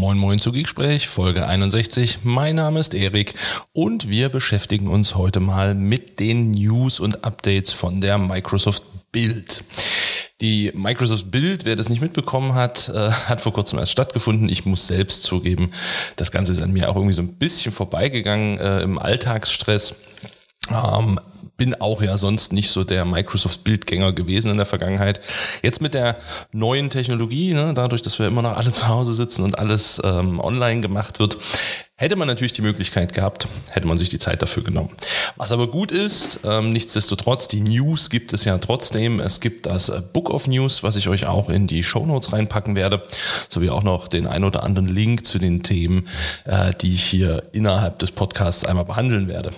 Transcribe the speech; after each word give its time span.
Moin 0.00 0.16
Moin 0.16 0.38
zu 0.38 0.50
Geeksprech, 0.50 1.08
Folge 1.08 1.46
61. 1.46 2.20
Mein 2.22 2.56
Name 2.56 2.80
ist 2.80 2.94
Erik 2.94 3.34
und 3.74 4.08
wir 4.08 4.30
beschäftigen 4.30 4.88
uns 4.88 5.14
heute 5.14 5.40
mal 5.40 5.74
mit 5.74 6.20
den 6.20 6.52
News 6.52 7.00
und 7.00 7.22
Updates 7.22 7.74
von 7.74 8.00
der 8.00 8.16
Microsoft 8.16 8.82
Build. 9.12 9.62
Die 10.40 10.72
Microsoft 10.74 11.30
Build, 11.30 11.66
wer 11.66 11.76
das 11.76 11.90
nicht 11.90 12.00
mitbekommen 12.00 12.54
hat, 12.54 12.88
äh, 12.88 13.10
hat 13.10 13.42
vor 13.42 13.52
kurzem 13.52 13.78
erst 13.78 13.92
stattgefunden. 13.92 14.48
Ich 14.48 14.64
muss 14.64 14.86
selbst 14.86 15.22
zugeben, 15.22 15.70
das 16.16 16.32
Ganze 16.32 16.54
ist 16.54 16.62
an 16.62 16.72
mir 16.72 16.88
auch 16.88 16.96
irgendwie 16.96 17.12
so 17.12 17.20
ein 17.20 17.34
bisschen 17.34 17.70
vorbeigegangen 17.70 18.58
äh, 18.58 18.80
im 18.80 18.98
Alltagsstress. 18.98 19.96
Ähm, 20.70 21.20
bin 21.60 21.74
auch 21.74 22.00
ja 22.00 22.16
sonst 22.16 22.54
nicht 22.54 22.70
so 22.70 22.84
der 22.84 23.04
Microsoft-Bildgänger 23.04 24.14
gewesen 24.14 24.50
in 24.50 24.56
der 24.56 24.64
Vergangenheit. 24.64 25.20
Jetzt 25.62 25.82
mit 25.82 25.92
der 25.92 26.16
neuen 26.52 26.88
Technologie, 26.88 27.52
ne, 27.52 27.74
dadurch, 27.74 28.00
dass 28.00 28.18
wir 28.18 28.26
immer 28.26 28.40
noch 28.40 28.56
alle 28.56 28.72
zu 28.72 28.88
Hause 28.88 29.12
sitzen 29.12 29.42
und 29.42 29.58
alles 29.58 30.00
ähm, 30.02 30.40
online 30.40 30.80
gemacht 30.80 31.18
wird, 31.18 31.36
hätte 31.96 32.16
man 32.16 32.28
natürlich 32.28 32.54
die 32.54 32.62
Möglichkeit 32.62 33.12
gehabt, 33.12 33.46
hätte 33.68 33.86
man 33.86 33.98
sich 33.98 34.08
die 34.08 34.18
Zeit 34.18 34.40
dafür 34.40 34.62
genommen. 34.62 34.88
Was 35.36 35.52
aber 35.52 35.66
gut 35.66 35.92
ist, 35.92 36.40
ähm, 36.44 36.70
nichtsdestotrotz, 36.70 37.46
die 37.46 37.60
News 37.60 38.08
gibt 38.08 38.32
es 38.32 38.46
ja 38.46 38.56
trotzdem. 38.56 39.20
Es 39.20 39.40
gibt 39.40 39.66
das 39.66 39.92
Book 40.14 40.30
of 40.30 40.48
News, 40.48 40.82
was 40.82 40.96
ich 40.96 41.08
euch 41.08 41.26
auch 41.26 41.50
in 41.50 41.66
die 41.66 41.82
Show 41.82 42.06
Notes 42.06 42.32
reinpacken 42.32 42.74
werde, 42.74 43.02
sowie 43.50 43.68
auch 43.68 43.82
noch 43.82 44.08
den 44.08 44.26
ein 44.26 44.44
oder 44.44 44.62
anderen 44.62 44.88
Link 44.88 45.26
zu 45.26 45.38
den 45.38 45.62
Themen, 45.62 46.08
äh, 46.46 46.72
die 46.80 46.94
ich 46.94 47.04
hier 47.04 47.42
innerhalb 47.52 47.98
des 47.98 48.12
Podcasts 48.12 48.64
einmal 48.64 48.86
behandeln 48.86 49.28
werde. 49.28 49.52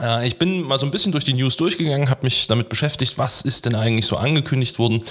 Äh, 0.00 0.26
ich 0.26 0.38
bin 0.38 0.62
mal 0.62 0.78
so 0.78 0.86
ein 0.86 0.90
bisschen 0.90 1.12
durch 1.12 1.24
die 1.24 1.34
News 1.34 1.56
durchgegangen, 1.56 2.10
habe 2.10 2.22
mich 2.22 2.46
damit 2.46 2.68
beschäftigt, 2.68 3.18
was 3.18 3.42
ist 3.42 3.66
denn 3.66 3.74
eigentlich 3.74 4.06
so 4.06 4.16
angekündigt 4.16 4.78
worden 4.78 5.02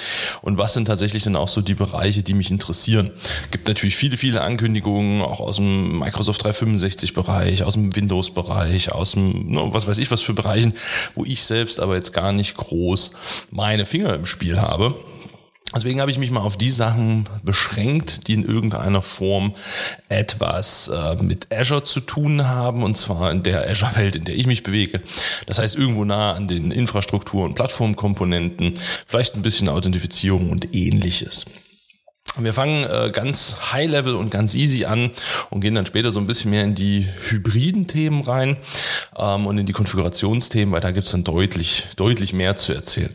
und 0.41 0.57
was 0.57 0.73
sind 0.73 0.85
tatsächlich 0.85 1.23
dann 1.23 1.35
auch 1.35 1.47
so 1.47 1.61
die 1.61 1.73
Bereiche, 1.73 2.23
die 2.23 2.33
mich 2.33 2.51
interessieren. 2.51 3.11
Gibt 3.51 3.67
natürlich 3.67 3.95
viele, 3.95 4.17
viele 4.17 4.41
Ankündigungen, 4.41 5.21
auch 5.21 5.39
aus 5.39 5.57
dem 5.57 5.99
Microsoft 5.99 6.45
365-Bereich, 6.45 7.63
aus 7.63 7.73
dem 7.73 7.95
Windows-Bereich, 7.95 8.91
aus 8.91 9.11
dem, 9.11 9.51
ne, 9.51 9.61
was 9.67 9.87
weiß 9.87 9.97
ich, 9.97 10.11
was 10.11 10.21
für 10.21 10.33
Bereichen, 10.33 10.73
wo 11.15 11.25
ich 11.25 11.43
selbst 11.43 11.79
aber 11.79 11.95
jetzt 11.95 12.13
gar 12.13 12.31
nicht 12.31 12.55
groß 12.55 13.11
meine 13.51 13.85
Finger 13.85 14.13
im 14.13 14.25
Spiel 14.25 14.59
habe. 14.59 14.95
Deswegen 15.75 16.01
habe 16.01 16.11
ich 16.11 16.19
mich 16.19 16.29
mal 16.29 16.41
auf 16.41 16.57
die 16.57 16.69
Sachen 16.69 17.27
beschränkt, 17.41 18.27
die 18.27 18.33
in 18.33 18.43
irgendeiner 18.43 19.01
Form 19.01 19.55
etwas 20.07 20.87
äh, 20.87 21.15
mit 21.21 21.51
Azure 21.51 21.83
zu 21.83 21.99
tun 21.99 22.47
haben, 22.47 22.83
und 22.83 22.95
zwar 22.95 23.31
in 23.31 23.43
der 23.43 23.67
Azure-Welt, 23.69 24.15
in 24.15 24.25
der 24.25 24.35
ich 24.35 24.45
mich 24.45 24.63
bewege. 24.63 25.01
Das 25.47 25.59
heißt, 25.59 25.75
irgendwo 25.75 26.05
nah 26.05 26.33
an 26.33 26.47
den 26.47 26.71
Infrastruktur- 26.71 27.45
und 27.45 27.55
Plattformkomponenten, 27.55 28.75
vielleicht 29.07 29.35
ein 29.35 29.41
bisschen 29.41 29.67
Authentifizierung 29.67 30.49
und 30.51 30.73
ähnliches. 30.73 31.45
Wir 32.37 32.53
fangen 32.53 32.83
äh, 32.85 33.11
ganz 33.11 33.73
high-level 33.73 34.15
und 34.15 34.31
ganz 34.31 34.55
easy 34.55 34.85
an 34.85 35.11
und 35.51 35.61
gehen 35.61 35.75
dann 35.75 35.85
später 35.85 36.11
so 36.11 36.19
ein 36.19 36.25
bisschen 36.25 36.49
mehr 36.49 36.63
in 36.63 36.73
die 36.73 37.07
hybriden 37.29 37.85
Themen 37.85 38.21
rein 38.21 38.57
ähm, 39.15 39.45
und 39.45 39.57
in 39.59 39.67
die 39.67 39.73
Konfigurationsthemen, 39.73 40.71
weil 40.71 40.81
da 40.81 40.91
gibt's 40.91 41.11
dann 41.11 41.23
deutlich, 41.23 41.85
deutlich 41.95 42.33
mehr 42.33 42.55
zu 42.55 42.73
erzählen. 42.73 43.13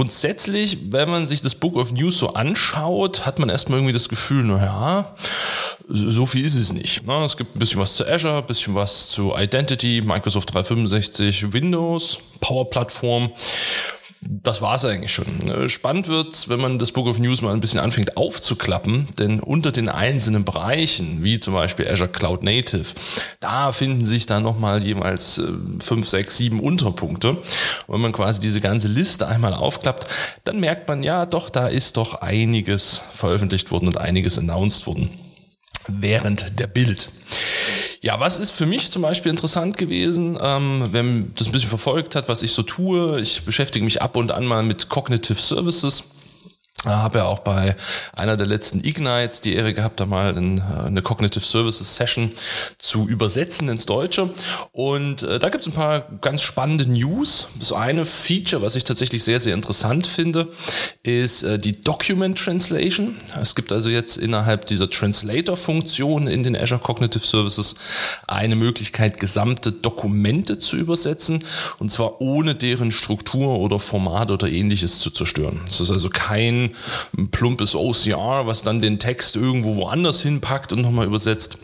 Grundsätzlich, 0.00 0.78
wenn 0.92 1.10
man 1.10 1.26
sich 1.26 1.42
das 1.42 1.54
Book 1.54 1.76
of 1.76 1.92
News 1.92 2.16
so 2.16 2.32
anschaut, 2.32 3.26
hat 3.26 3.38
man 3.38 3.50
erstmal 3.50 3.80
irgendwie 3.80 3.92
das 3.92 4.08
Gefühl, 4.08 4.44
naja, 4.44 5.14
so 5.88 6.24
viel 6.24 6.42
ist 6.42 6.54
es 6.54 6.72
nicht. 6.72 7.06
Ne? 7.06 7.22
Es 7.22 7.36
gibt 7.36 7.54
ein 7.54 7.58
bisschen 7.58 7.82
was 7.82 7.96
zu 7.96 8.06
Azure, 8.06 8.38
ein 8.38 8.46
bisschen 8.46 8.74
was 8.74 9.08
zu 9.08 9.36
Identity, 9.36 10.00
Microsoft 10.00 10.54
365, 10.54 11.52
Windows, 11.52 12.18
Power 12.40 12.70
Plattform 12.70 13.30
das 14.22 14.60
war's 14.60 14.84
eigentlich 14.84 15.12
schon. 15.12 15.48
Äh, 15.48 15.68
spannend 15.68 16.08
wird's, 16.08 16.48
wenn 16.48 16.60
man 16.60 16.78
das 16.78 16.92
Book 16.92 17.06
of 17.06 17.18
News 17.18 17.40
mal 17.40 17.52
ein 17.52 17.60
bisschen 17.60 17.80
anfängt 17.80 18.16
aufzuklappen, 18.16 19.08
denn 19.18 19.40
unter 19.40 19.72
den 19.72 19.88
einzelnen 19.88 20.44
Bereichen, 20.44 21.24
wie 21.24 21.40
zum 21.40 21.54
Beispiel 21.54 21.88
Azure 21.88 22.10
Cloud 22.10 22.42
Native, 22.42 22.94
da 23.40 23.72
finden 23.72 24.04
sich 24.04 24.26
dann 24.26 24.42
nochmal 24.42 24.82
jeweils 24.82 25.38
äh, 25.38 25.44
fünf, 25.80 26.06
sechs, 26.06 26.36
sieben 26.36 26.60
Unterpunkte. 26.60 27.30
Und 27.30 27.44
wenn 27.88 28.00
man 28.00 28.12
quasi 28.12 28.40
diese 28.40 28.60
ganze 28.60 28.88
Liste 28.88 29.26
einmal 29.26 29.54
aufklappt, 29.54 30.06
dann 30.44 30.60
merkt 30.60 30.86
man, 30.88 31.02
ja, 31.02 31.24
doch, 31.24 31.48
da 31.48 31.68
ist 31.68 31.96
doch 31.96 32.14
einiges 32.20 33.00
veröffentlicht 33.12 33.70
worden 33.70 33.86
und 33.86 33.96
einiges 33.96 34.38
announced 34.38 34.86
worden 34.86 35.08
während 35.88 36.58
der 36.58 36.66
Bild. 36.66 37.10
Ja, 38.02 38.18
was 38.18 38.38
ist 38.38 38.52
für 38.52 38.64
mich 38.64 38.90
zum 38.90 39.02
Beispiel 39.02 39.30
interessant 39.30 39.76
gewesen, 39.76 40.38
ähm, 40.40 40.84
wenn 40.90 41.34
das 41.34 41.48
ein 41.48 41.52
bisschen 41.52 41.68
verfolgt 41.68 42.14
hat, 42.14 42.30
was 42.30 42.42
ich 42.42 42.52
so 42.52 42.62
tue. 42.62 43.20
Ich 43.20 43.42
beschäftige 43.42 43.84
mich 43.84 44.00
ab 44.00 44.16
und 44.16 44.32
an 44.32 44.46
mal 44.46 44.62
mit 44.62 44.88
Cognitive 44.88 45.38
Services 45.38 46.04
habe 46.84 47.18
ja 47.18 47.24
auch 47.26 47.40
bei 47.40 47.76
einer 48.14 48.36
der 48.36 48.46
letzten 48.46 48.82
Ignites 48.82 49.40
die 49.40 49.54
Ehre 49.54 49.74
gehabt, 49.74 50.00
da 50.00 50.06
mal 50.06 50.36
eine 50.36 51.02
Cognitive 51.02 51.44
Services 51.44 51.94
Session 51.96 52.32
zu 52.78 53.06
übersetzen 53.06 53.68
ins 53.68 53.84
Deutsche. 53.84 54.30
Und 54.72 55.22
äh, 55.22 55.38
da 55.38 55.50
gibt 55.50 55.62
es 55.62 55.68
ein 55.68 55.74
paar 55.74 56.06
ganz 56.20 56.42
spannende 56.42 56.88
News. 56.88 57.48
Das 57.58 57.72
eine 57.72 58.04
Feature, 58.04 58.62
was 58.62 58.76
ich 58.76 58.84
tatsächlich 58.84 59.24
sehr, 59.24 59.40
sehr 59.40 59.54
interessant 59.54 60.06
finde, 60.06 60.48
ist 61.02 61.42
äh, 61.42 61.58
die 61.58 61.82
Document 61.82 62.38
Translation. 62.38 63.16
Es 63.40 63.54
gibt 63.54 63.72
also 63.72 63.90
jetzt 63.90 64.16
innerhalb 64.16 64.66
dieser 64.66 64.88
Translator-Funktion 64.88 66.28
in 66.28 66.42
den 66.42 66.56
Azure 66.56 66.80
Cognitive 66.80 67.26
Services 67.26 67.74
eine 68.26 68.56
Möglichkeit, 68.56 69.20
gesamte 69.20 69.72
Dokumente 69.72 70.56
zu 70.56 70.76
übersetzen. 70.76 71.44
Und 71.78 71.90
zwar 71.90 72.22
ohne 72.22 72.54
deren 72.54 72.90
Struktur 72.90 73.58
oder 73.58 73.78
Format 73.78 74.30
oder 74.30 74.48
ähnliches 74.48 74.98
zu 75.00 75.10
zerstören. 75.10 75.60
Das 75.66 75.80
ist 75.80 75.90
also 75.90 76.08
kein 76.08 76.69
ein 77.16 77.30
plumpes 77.30 77.74
OCR, 77.74 78.46
was 78.46 78.62
dann 78.62 78.80
den 78.80 78.98
Text 78.98 79.36
irgendwo 79.36 79.76
woanders 79.76 80.22
hinpackt 80.22 80.72
und 80.72 80.82
nochmal 80.82 81.06
übersetzt. 81.06 81.58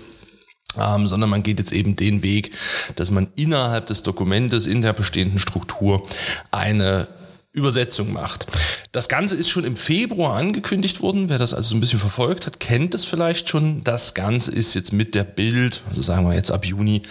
Ähm, 0.79 1.07
sondern 1.07 1.31
man 1.31 1.43
geht 1.43 1.59
jetzt 1.59 1.73
eben 1.73 1.97
den 1.97 2.23
Weg, 2.23 2.53
dass 2.97 3.11
man 3.11 3.29
innerhalb 3.35 3.87
des 3.87 4.03
Dokumentes 4.03 4.67
in 4.67 4.83
der 4.83 4.93
bestehenden 4.93 5.39
Struktur 5.39 6.05
eine 6.51 7.09
Übersetzung 7.57 8.13
macht. 8.13 8.47
Das 8.93 9.09
Ganze 9.09 9.35
ist 9.35 9.49
schon 9.49 9.65
im 9.65 9.77
Februar 9.77 10.37
angekündigt 10.37 11.01
worden. 11.01 11.31
Wer 11.31 11.39
das 11.39 11.55
also 11.55 11.71
so 11.71 11.77
ein 11.77 11.81
bisschen 11.81 11.99
verfolgt 11.99 12.47
hat, 12.47 12.61
kennt 12.61 12.95
es 12.95 13.07
vielleicht 13.07 13.49
schon. 13.49 13.83
Das 13.83 14.13
Ganze 14.13 14.53
ist 14.53 14.75
jetzt 14.75 14.93
mit 14.93 15.15
der 15.15 15.25
Bild, 15.25 15.83
also 15.89 16.03
sagen 16.03 16.27
wir 16.27 16.35
jetzt 16.35 16.51
ab 16.51 16.67
Juni, 16.67 17.03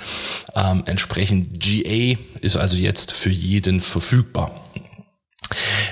ähm, 0.56 0.83
entsprechend 0.85 1.59
GA, 1.59 2.17
ist 2.41 2.56
also 2.57 2.77
jetzt 2.77 3.12
für 3.12 3.31
jeden 3.31 3.81
verfügbar. 3.81 4.64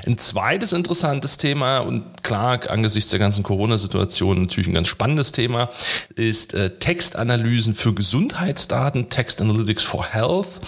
Ein 0.05 0.17
zweites 0.17 0.73
interessantes 0.73 1.37
Thema 1.37 1.79
und 1.79 2.23
klar, 2.23 2.59
angesichts 2.69 3.09
der 3.11 3.19
ganzen 3.19 3.41
Corona-Situation 3.43 4.41
natürlich 4.41 4.67
ein 4.67 4.73
ganz 4.73 4.89
spannendes 4.89 5.31
Thema, 5.31 5.69
ist 6.15 6.53
äh, 6.53 6.71
Textanalysen 6.77 7.73
für 7.73 7.93
Gesundheitsdaten, 7.93 9.09
Text 9.09 9.39
Analytics 9.39 9.83
for 9.83 10.05
Health. 10.05 10.59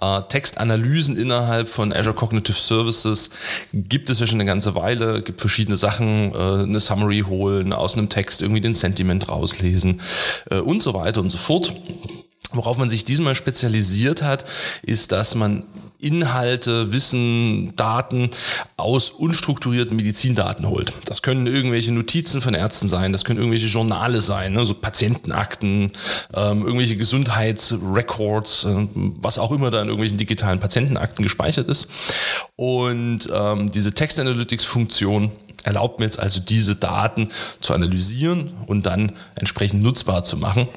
Äh, 0.00 0.22
Textanalysen 0.28 1.16
innerhalb 1.16 1.68
von 1.68 1.92
Azure 1.92 2.14
Cognitive 2.14 2.56
Services 2.56 3.30
gibt 3.72 4.08
es 4.08 4.20
ja 4.20 4.26
schon 4.26 4.40
eine 4.40 4.48
ganze 4.48 4.76
Weile, 4.76 5.22
gibt 5.22 5.40
verschiedene 5.40 5.76
Sachen, 5.76 6.32
äh, 6.32 6.62
eine 6.62 6.78
Summary 6.78 7.24
holen, 7.26 7.72
aus 7.72 7.96
einem 7.96 8.08
Text 8.08 8.40
irgendwie 8.40 8.60
den 8.60 8.74
Sentiment 8.74 9.28
rauslesen 9.28 10.00
äh, 10.50 10.58
und 10.58 10.80
so 10.80 10.94
weiter 10.94 11.20
und 11.20 11.30
so 11.30 11.38
fort. 11.38 11.74
Worauf 12.52 12.78
man 12.78 12.88
sich 12.88 13.04
diesmal 13.04 13.34
spezialisiert 13.34 14.22
hat, 14.22 14.44
ist, 14.82 15.12
dass 15.12 15.34
man 15.34 15.64
Inhalte, 15.98 16.92
Wissen, 16.92 17.74
Daten 17.76 18.30
aus 18.76 19.10
unstrukturierten 19.10 19.96
Medizindaten 19.96 20.68
holt. 20.68 20.92
Das 21.06 21.22
können 21.22 21.46
irgendwelche 21.46 21.92
Notizen 21.92 22.40
von 22.40 22.54
Ärzten 22.54 22.86
sein, 22.86 23.12
das 23.12 23.24
können 23.24 23.38
irgendwelche 23.38 23.66
Journale 23.66 24.20
sein, 24.20 24.52
ne, 24.52 24.64
so 24.64 24.74
Patientenakten, 24.74 25.92
ähm, 26.34 26.62
irgendwelche 26.62 26.96
Gesundheitsrecords, 26.96 28.64
äh, 28.64 28.86
was 28.94 29.38
auch 29.38 29.52
immer 29.52 29.70
da 29.70 29.80
in 29.80 29.88
irgendwelchen 29.88 30.18
digitalen 30.18 30.60
Patientenakten 30.60 31.22
gespeichert 31.22 31.68
ist. 31.68 31.88
Und 32.56 33.28
ähm, 33.32 33.72
diese 33.72 33.94
Text 33.94 34.20
Analytics 34.20 34.64
Funktion 34.64 35.32
erlaubt 35.64 35.98
mir 35.98 36.04
jetzt 36.04 36.20
also 36.20 36.40
diese 36.40 36.76
Daten 36.76 37.30
zu 37.60 37.72
analysieren 37.72 38.52
und 38.66 38.86
dann 38.86 39.12
entsprechend 39.34 39.82
nutzbar 39.82 40.22
zu 40.22 40.36
machen. 40.36 40.68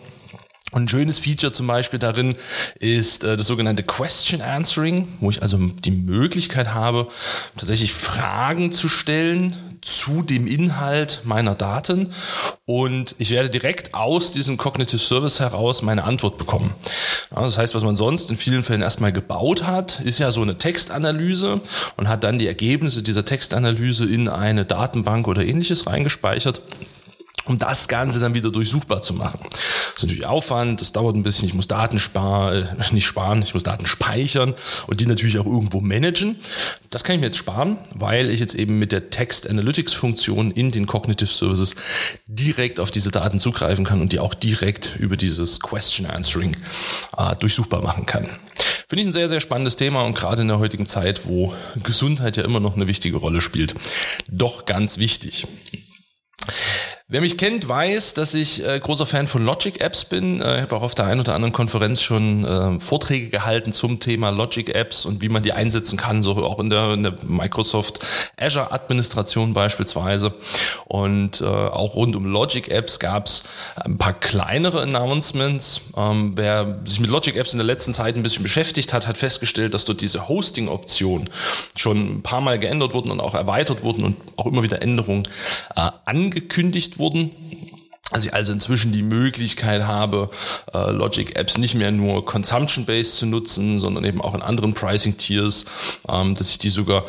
Ein 0.71 0.87
schönes 0.87 1.17
Feature 1.17 1.51
zum 1.51 1.67
Beispiel 1.67 1.99
darin 1.99 2.35
ist 2.79 3.23
äh, 3.23 3.37
das 3.37 3.47
sogenannte 3.47 3.83
Question 3.83 4.41
Answering, 4.41 5.07
wo 5.19 5.29
ich 5.31 5.41
also 5.41 5.57
die 5.57 5.91
Möglichkeit 5.91 6.73
habe, 6.73 7.07
tatsächlich 7.57 7.93
Fragen 7.93 8.71
zu 8.71 8.87
stellen 8.87 9.55
zu 9.81 10.21
dem 10.21 10.45
Inhalt 10.45 11.21
meiner 11.23 11.55
Daten 11.55 12.09
und 12.65 13.15
ich 13.17 13.31
werde 13.31 13.49
direkt 13.49 13.93
aus 13.93 14.31
diesem 14.31 14.57
Cognitive 14.57 14.99
Service 14.99 15.39
heraus 15.39 15.81
meine 15.81 16.03
Antwort 16.03 16.37
bekommen. 16.37 16.75
Ja, 17.33 17.41
das 17.41 17.57
heißt, 17.57 17.75
was 17.75 17.83
man 17.83 17.95
sonst 17.95 18.29
in 18.29 18.35
vielen 18.35 18.63
Fällen 18.63 18.81
erstmal 18.81 19.13
gebaut 19.13 19.63
hat, 19.63 20.01
ist 20.01 20.19
ja 20.19 20.31
so 20.31 20.41
eine 20.41 20.57
Textanalyse 20.57 21.61
und 21.95 22.09
hat 22.09 22.23
dann 22.23 22.39
die 22.39 22.47
Ergebnisse 22.47 23.01
dieser 23.03 23.25
Textanalyse 23.25 24.05
in 24.05 24.27
eine 24.27 24.65
Datenbank 24.65 25.27
oder 25.27 25.45
ähnliches 25.45 25.87
reingespeichert 25.87 26.61
um 27.45 27.57
das 27.57 27.87
Ganze 27.87 28.19
dann 28.19 28.33
wieder 28.33 28.51
durchsuchbar 28.51 29.01
zu 29.01 29.13
machen. 29.13 29.39
ist 29.95 30.03
natürlich 30.03 30.25
Aufwand, 30.25 30.81
das 30.81 30.91
dauert 30.91 31.15
ein 31.15 31.23
bisschen, 31.23 31.47
ich 31.47 31.53
muss 31.53 31.67
Daten 31.67 31.99
sparen, 31.99 32.67
äh, 32.79 32.93
nicht 32.93 33.05
sparen, 33.05 33.41
ich 33.41 33.53
muss 33.53 33.63
Daten 33.63 33.85
speichern 33.85 34.53
und 34.87 35.01
die 35.01 35.05
natürlich 35.05 35.39
auch 35.39 35.45
irgendwo 35.45 35.81
managen. 35.81 36.37
Das 36.89 37.03
kann 37.03 37.15
ich 37.15 37.19
mir 37.19 37.27
jetzt 37.27 37.37
sparen, 37.37 37.77
weil 37.95 38.29
ich 38.29 38.39
jetzt 38.39 38.55
eben 38.55 38.79
mit 38.79 38.91
der 38.91 39.09
Text 39.09 39.49
Analytics 39.49 39.93
Funktion 39.93 40.51
in 40.51 40.71
den 40.71 40.85
Cognitive 40.85 41.29
Services 41.29 41.75
direkt 42.27 42.79
auf 42.79 42.91
diese 42.91 43.11
Daten 43.11 43.39
zugreifen 43.39 43.85
kann 43.85 44.01
und 44.01 44.11
die 44.11 44.19
auch 44.19 44.33
direkt 44.33 44.95
über 44.97 45.17
dieses 45.17 45.59
Question 45.59 46.05
Answering 46.05 46.55
äh, 47.17 47.35
durchsuchbar 47.35 47.81
machen 47.81 48.05
kann. 48.05 48.29
Finde 48.87 49.01
ich 49.01 49.07
ein 49.07 49.13
sehr, 49.13 49.29
sehr 49.29 49.39
spannendes 49.39 49.75
Thema 49.75 50.01
und 50.01 50.15
gerade 50.15 50.41
in 50.41 50.47
der 50.47 50.59
heutigen 50.59 50.85
Zeit, 50.85 51.25
wo 51.27 51.53
Gesundheit 51.83 52.37
ja 52.37 52.43
immer 52.43 52.59
noch 52.59 52.75
eine 52.75 52.87
wichtige 52.87 53.17
Rolle 53.17 53.41
spielt, 53.41 53.75
doch 54.27 54.65
ganz 54.65 54.97
wichtig. 54.97 55.47
Wer 57.11 57.21
mich 57.21 57.39
kennt, 57.39 57.67
weiß, 57.67 58.13
dass 58.13 58.35
ich 58.35 58.63
äh, 58.63 58.79
großer 58.79 59.07
Fan 59.07 59.25
von 59.25 59.43
Logic 59.43 59.81
Apps 59.81 60.05
bin. 60.05 60.41
Äh, 60.41 60.57
ich 60.57 60.61
habe 60.61 60.75
auch 60.75 60.83
auf 60.83 60.93
der 60.93 61.07
einen 61.07 61.19
oder 61.19 61.33
anderen 61.33 61.53
Konferenz 61.53 62.03
schon 62.03 62.45
äh, 62.45 62.79
Vorträge 62.79 63.29
gehalten 63.29 63.71
zum 63.71 63.99
Thema 63.99 64.29
Logic 64.29 64.69
Apps 64.75 65.07
und 65.07 65.23
wie 65.23 65.29
man 65.29 65.41
die 65.41 65.51
einsetzen 65.51 65.97
kann, 65.97 66.21
so 66.21 66.35
auch 66.45 66.59
in 66.59 66.69
der, 66.69 66.91
in 66.93 67.01
der 67.01 67.15
Microsoft 67.23 68.05
Azure 68.37 68.71
Administration 68.71 69.53
beispielsweise. 69.53 70.35
Und 70.85 71.41
äh, 71.41 71.45
auch 71.45 71.95
rund 71.95 72.15
um 72.15 72.27
Logic 72.27 72.67
Apps 72.67 72.99
gab 72.99 73.25
es 73.25 73.43
ein 73.77 73.97
paar 73.97 74.13
kleinere 74.13 74.83
Announcements. 74.83 75.81
Ähm, 75.97 76.33
wer 76.35 76.77
sich 76.85 76.99
mit 76.99 77.09
Logic 77.09 77.35
Apps 77.35 77.53
in 77.53 77.57
der 77.57 77.65
letzten 77.65 77.95
Zeit 77.95 78.17
ein 78.17 78.21
bisschen 78.21 78.43
beschäftigt 78.43 78.93
hat, 78.93 79.07
hat 79.07 79.17
festgestellt, 79.17 79.73
dass 79.73 79.85
dort 79.85 80.01
diese 80.01 80.29
Hosting-Option 80.29 81.27
schon 81.75 82.17
ein 82.17 82.21
paar 82.21 82.41
Mal 82.41 82.59
geändert 82.59 82.93
wurden 82.93 83.09
und 83.09 83.19
auch 83.19 83.33
erweitert 83.33 83.81
wurden 83.81 84.03
und 84.03 84.17
auch 84.35 84.45
immer 84.45 84.61
wieder 84.61 84.83
Änderungen 84.83 85.27
äh, 85.75 85.89
angekündigt 86.05 86.98
wurden. 86.99 87.31
Also 88.11 88.27
ich 88.27 88.33
also 88.33 88.51
inzwischen 88.51 88.91
die 88.91 89.03
Möglichkeit 89.03 89.83
habe, 89.83 90.31
äh, 90.73 90.91
Logic 90.91 91.35
Apps 91.35 91.59
nicht 91.59 91.75
mehr 91.75 91.91
nur 91.91 92.25
consumption-based 92.25 93.17
zu 93.17 93.27
nutzen, 93.27 93.77
sondern 93.77 94.03
eben 94.03 94.19
auch 94.19 94.33
in 94.33 94.41
anderen 94.41 94.73
Pricing-Tiers, 94.73 95.65
ähm, 96.07 96.33
dass 96.33 96.49
ich 96.49 96.57
die 96.57 96.69
sogar 96.69 97.03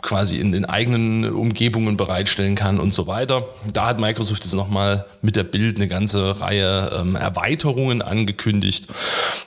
quasi 0.00 0.38
in 0.38 0.52
den 0.52 0.64
eigenen 0.64 1.32
Umgebungen 1.32 1.96
bereitstellen 1.96 2.54
kann 2.54 2.80
und 2.80 2.94
so 2.94 3.06
weiter. 3.06 3.44
Da 3.72 3.86
hat 3.86 4.00
Microsoft 4.00 4.44
jetzt 4.44 4.54
nochmal 4.54 5.06
mit 5.20 5.36
der 5.36 5.44
Bild 5.44 5.76
eine 5.76 5.88
ganze 5.88 6.40
Reihe 6.40 6.90
ähm, 6.98 7.16
Erweiterungen 7.16 8.02
angekündigt, 8.02 8.86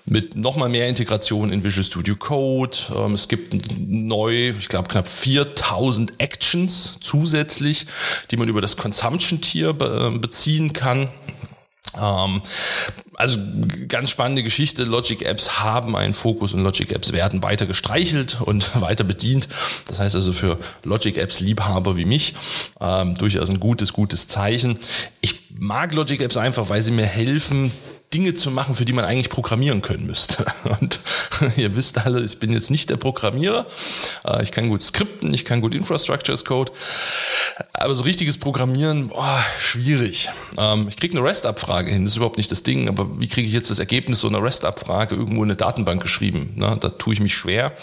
mit 0.05 0.35
nochmal 0.35 0.69
mehr 0.69 0.87
Integration 0.87 1.51
in 1.51 1.63
Visual 1.63 1.83
Studio 1.83 2.15
Code. 2.15 2.77
Ähm, 2.95 3.13
es 3.13 3.27
gibt 3.27 3.55
neu, 3.77 4.53
ich 4.59 4.67
glaube 4.67 4.89
knapp 4.89 5.07
4000 5.07 6.13
Actions 6.19 6.97
zusätzlich, 7.01 7.87
die 8.31 8.37
man 8.37 8.47
über 8.47 8.61
das 8.61 8.77
Consumption-Tier 8.77 9.73
be 9.73 10.11
äh, 10.13 10.17
beziehen 10.17 10.73
kann 10.73 11.09
also 11.97 13.39
ganz 13.87 14.09
spannende 14.09 14.43
Geschichte. 14.43 14.83
Logic 14.83 15.21
Apps 15.21 15.59
haben 15.61 15.95
einen 15.95 16.13
Fokus 16.13 16.53
und 16.53 16.61
Logic 16.61 16.91
Apps 16.91 17.13
werden 17.13 17.43
weiter 17.43 17.65
gestreichelt 17.65 18.41
und 18.41 18.69
weiter 18.81 19.03
bedient. 19.03 19.47
Das 19.87 19.99
heißt 19.99 20.15
also 20.15 20.33
für 20.33 20.57
Logic 20.83 21.17
Apps 21.17 21.39
Liebhaber 21.39 21.95
wie 21.97 22.05
mich 22.05 22.33
ähm, 22.81 23.15
durchaus 23.15 23.49
ein 23.49 23.59
gutes, 23.59 23.93
gutes 23.93 24.27
Zeichen. 24.27 24.77
Ich 25.21 25.35
mag 25.57 25.93
Logic 25.93 26.21
Apps 26.21 26.37
einfach, 26.37 26.69
weil 26.69 26.81
sie 26.81 26.91
mir 26.91 27.05
helfen, 27.05 27.71
Dinge 28.15 28.33
zu 28.33 28.49
machen, 28.49 28.75
für 28.75 28.85
die 28.85 28.93
man 28.93 29.03
eigentlich 29.03 29.29
programmieren 29.29 29.81
können 29.81 30.07
müsste. 30.07 30.45
Und 30.79 30.99
ihr 31.57 31.75
wisst 31.75 31.97
alle, 32.05 32.23
ich 32.23 32.39
bin 32.39 32.53
jetzt 32.53 32.71
nicht 32.71 32.89
der 32.89 32.95
Programmierer. 32.95 33.65
Äh, 34.25 34.41
ich 34.41 34.53
kann 34.53 34.69
gut 34.69 34.81
skripten, 34.81 35.33
ich 35.33 35.43
kann 35.43 35.59
gut 35.59 35.73
Infrastructure 35.75 36.33
as 36.33 36.45
Code. 36.45 36.71
Aber 37.73 37.93
so 37.93 38.03
richtiges 38.03 38.37
Programmieren, 38.37 39.09
boah, 39.09 39.43
schwierig. 39.59 40.29
Ähm, 40.57 40.87
ich 40.87 40.95
kriege 40.95 41.17
eine 41.17 41.27
REST-Abfrage 41.27 41.91
hin, 41.91 42.03
das 42.03 42.13
ist 42.13 42.17
überhaupt 42.17 42.37
nicht 42.37 42.51
das 42.51 42.63
Ding, 42.63 42.87
aber 42.87 43.19
wie 43.19 43.27
kriege 43.27 43.47
ich 43.47 43.53
jetzt 43.53 43.69
das 43.69 43.79
Ergebnis 43.79 44.21
so 44.21 44.29
einer 44.29 44.41
REST-Abfrage 44.41 45.15
irgendwo 45.15 45.43
in 45.43 45.49
eine 45.49 45.57
Datenbank 45.57 46.01
geschrieben? 46.01 46.53
Da 46.57 46.89
tue 46.89 47.13
ich 47.13 47.19
mich 47.19 47.35
schwer. 47.35 47.73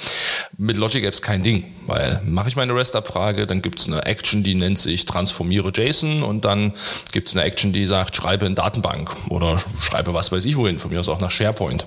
Mit 0.56 0.78
Logic 0.78 1.04
Apps 1.04 1.20
kein 1.20 1.42
Ding, 1.42 1.64
weil 1.86 2.22
mache 2.24 2.48
ich 2.48 2.56
meine 2.56 2.74
REST-Abfrage, 2.74 3.46
dann 3.46 3.60
gibt 3.60 3.80
es 3.80 3.86
eine 3.86 4.06
Action, 4.06 4.42
die 4.42 4.54
nennt 4.54 4.78
sich 4.78 5.04
transformiere 5.04 5.72
JSON 5.74 6.22
und 6.22 6.44
dann 6.46 6.72
gibt 7.12 7.28
es 7.28 7.36
eine 7.36 7.44
Action, 7.44 7.72
die 7.72 7.84
sagt, 7.86 8.16
schreibe 8.16 8.46
in 8.46 8.54
Datenbank 8.54 9.14
oder 9.28 9.62
schreibe 9.80 10.14
was 10.14 10.21
was 10.22 10.30
weiß 10.30 10.44
ich 10.44 10.56
wohin, 10.56 10.78
von 10.78 10.92
mir 10.92 11.00
aus 11.00 11.08
auch 11.08 11.20
nach 11.20 11.32
SharePoint. 11.32 11.84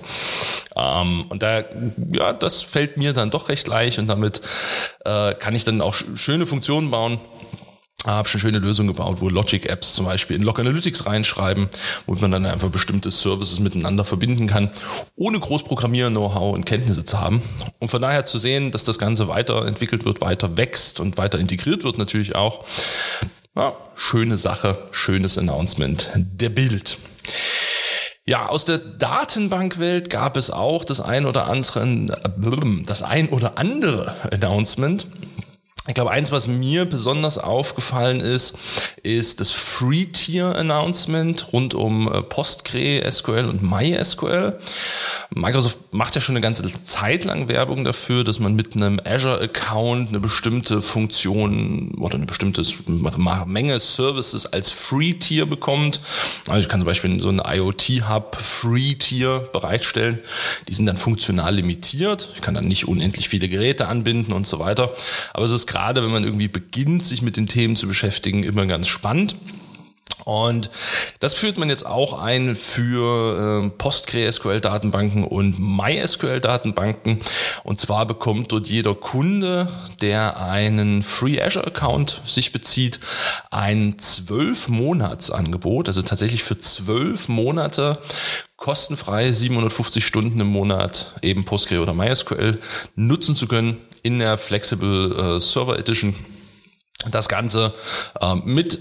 Ähm, 0.76 1.24
und 1.30 1.42
da, 1.42 1.64
ja, 2.12 2.34
das 2.34 2.62
fällt 2.62 2.98
mir 2.98 3.14
dann 3.14 3.30
doch 3.30 3.48
recht 3.48 3.66
leicht 3.66 3.98
und 3.98 4.08
damit 4.08 4.42
äh, 5.06 5.32
kann 5.34 5.54
ich 5.54 5.64
dann 5.64 5.80
auch 5.80 5.94
schöne 5.94 6.44
Funktionen 6.44 6.90
bauen. 6.90 7.18
Habe 8.04 8.28
schon 8.28 8.40
schöne 8.40 8.58
Lösungen 8.58 8.88
gebaut, 8.88 9.16
wo 9.20 9.30
Logic-Apps 9.30 9.94
zum 9.94 10.04
Beispiel 10.04 10.36
in 10.36 10.42
Log 10.42 10.60
Analytics 10.60 11.06
reinschreiben, 11.06 11.68
wo 12.04 12.14
man 12.14 12.30
dann 12.30 12.44
einfach 12.44 12.68
bestimmte 12.68 13.10
Services 13.10 13.58
miteinander 13.58 14.04
verbinden 14.04 14.46
kann, 14.46 14.70
ohne 15.16 15.40
groß 15.40 15.64
Programmier-Know-how 15.64 16.54
und 16.54 16.66
Kenntnisse 16.66 17.04
zu 17.04 17.20
haben. 17.20 17.42
Und 17.80 17.88
von 17.88 18.02
daher 18.02 18.26
zu 18.26 18.38
sehen, 18.38 18.70
dass 18.70 18.84
das 18.84 18.98
Ganze 18.98 19.28
weiterentwickelt 19.28 20.04
wird, 20.04 20.20
weiter 20.20 20.58
wächst 20.58 21.00
und 21.00 21.16
weiter 21.16 21.38
integriert 21.38 21.84
wird 21.84 21.96
natürlich 21.96 22.36
auch. 22.36 22.64
Ja, 23.56 23.74
schöne 23.94 24.36
Sache, 24.36 24.76
schönes 24.92 25.38
Announcement 25.38 26.10
der 26.14 26.50
Bild. 26.50 26.98
Ja, 28.28 28.48
aus 28.48 28.64
der 28.64 28.78
Datenbankwelt 28.78 30.10
gab 30.10 30.36
es 30.36 30.50
auch 30.50 30.84
das 30.84 31.00
ein 31.00 31.26
oder 31.26 31.46
andere, 31.46 32.82
das 32.84 33.04
ein 33.04 33.28
oder 33.28 33.56
andere 33.56 34.16
Announcement. 34.32 35.06
Ich 35.88 35.94
glaube, 35.94 36.10
eins, 36.10 36.32
was 36.32 36.48
mir 36.48 36.84
besonders 36.84 37.38
aufgefallen 37.38 38.20
ist, 38.20 38.58
ist 39.02 39.40
das 39.40 39.52
Free-Tier-Announcement 39.52 41.52
rund 41.52 41.74
um 41.74 42.12
äh, 42.12 42.22
PostgreSQL 42.22 43.44
und 43.44 43.62
MySQL. 43.62 44.58
Microsoft 45.34 45.78
macht 45.92 46.16
ja 46.16 46.20
schon 46.20 46.34
eine 46.34 46.42
ganze 46.42 46.64
Zeit 46.84 47.24
lang 47.24 47.48
Werbung 47.48 47.84
dafür, 47.84 48.24
dass 48.24 48.40
man 48.40 48.56
mit 48.56 48.74
einem 48.74 49.00
Azure-Account 49.04 50.08
eine 50.08 50.18
bestimmte 50.18 50.82
Funktion 50.82 51.92
oder 51.98 52.16
eine 52.16 52.26
bestimmte 52.26 52.62
Menge 53.46 53.78
Services 53.78 54.46
als 54.46 54.70
Free-Tier 54.70 55.46
bekommt. 55.46 56.00
Also 56.48 56.62
ich 56.62 56.68
kann 56.68 56.80
zum 56.80 56.86
Beispiel 56.86 57.20
so 57.20 57.28
einen 57.28 57.40
IoT-Hub 57.40 58.36
Free-Tier 58.36 59.48
bereitstellen. 59.52 60.18
Die 60.68 60.74
sind 60.74 60.86
dann 60.86 60.96
funktional 60.96 61.54
limitiert. 61.54 62.30
Ich 62.34 62.40
kann 62.40 62.54
dann 62.54 62.66
nicht 62.66 62.88
unendlich 62.88 63.28
viele 63.28 63.48
Geräte 63.48 63.86
anbinden 63.86 64.32
und 64.32 64.46
so 64.46 64.58
weiter. 64.58 64.92
Aber 65.32 65.44
es 65.44 65.52
ist 65.52 65.66
gerade, 65.76 66.02
wenn 66.02 66.10
man 66.10 66.24
irgendwie 66.24 66.48
beginnt, 66.48 67.04
sich 67.04 67.20
mit 67.20 67.36
den 67.36 67.48
Themen 67.48 67.76
zu 67.76 67.86
beschäftigen, 67.86 68.44
immer 68.44 68.64
ganz 68.64 68.88
spannend. 68.88 69.36
Und 70.24 70.70
das 71.20 71.34
führt 71.34 71.58
man 71.58 71.68
jetzt 71.68 71.84
auch 71.84 72.18
ein 72.18 72.56
für 72.56 73.66
äh, 73.66 73.70
PostgreSQL-Datenbanken 73.76 75.22
und 75.22 75.58
MySQL-Datenbanken. 75.58 77.20
Und 77.62 77.78
zwar 77.78 78.06
bekommt 78.06 78.52
dort 78.52 78.68
jeder 78.68 78.94
Kunde, 78.94 79.68
der 80.00 80.40
einen 80.40 81.02
Free 81.02 81.40
Azure-Account 81.42 82.22
sich 82.24 82.52
bezieht, 82.52 82.98
ein 83.50 83.98
zwölf 83.98 84.68
Monatsangebot, 84.68 85.88
also 85.88 86.00
tatsächlich 86.00 86.42
für 86.42 86.58
zwölf 86.58 87.28
Monate 87.28 87.98
kostenfrei 88.56 89.30
750 89.30 90.04
Stunden 90.04 90.40
im 90.40 90.48
Monat 90.48 91.12
eben 91.20 91.44
Postgre 91.44 91.82
oder 91.82 91.92
MySQL 91.92 92.58
nutzen 92.96 93.36
zu 93.36 93.46
können 93.46 93.76
in 94.06 94.20
der 94.20 94.38
Flexible 94.38 95.36
äh, 95.36 95.40
Server 95.40 95.78
Edition. 95.78 96.14
Das 97.10 97.28
Ganze 97.28 97.74
äh, 98.20 98.36
mit 98.36 98.78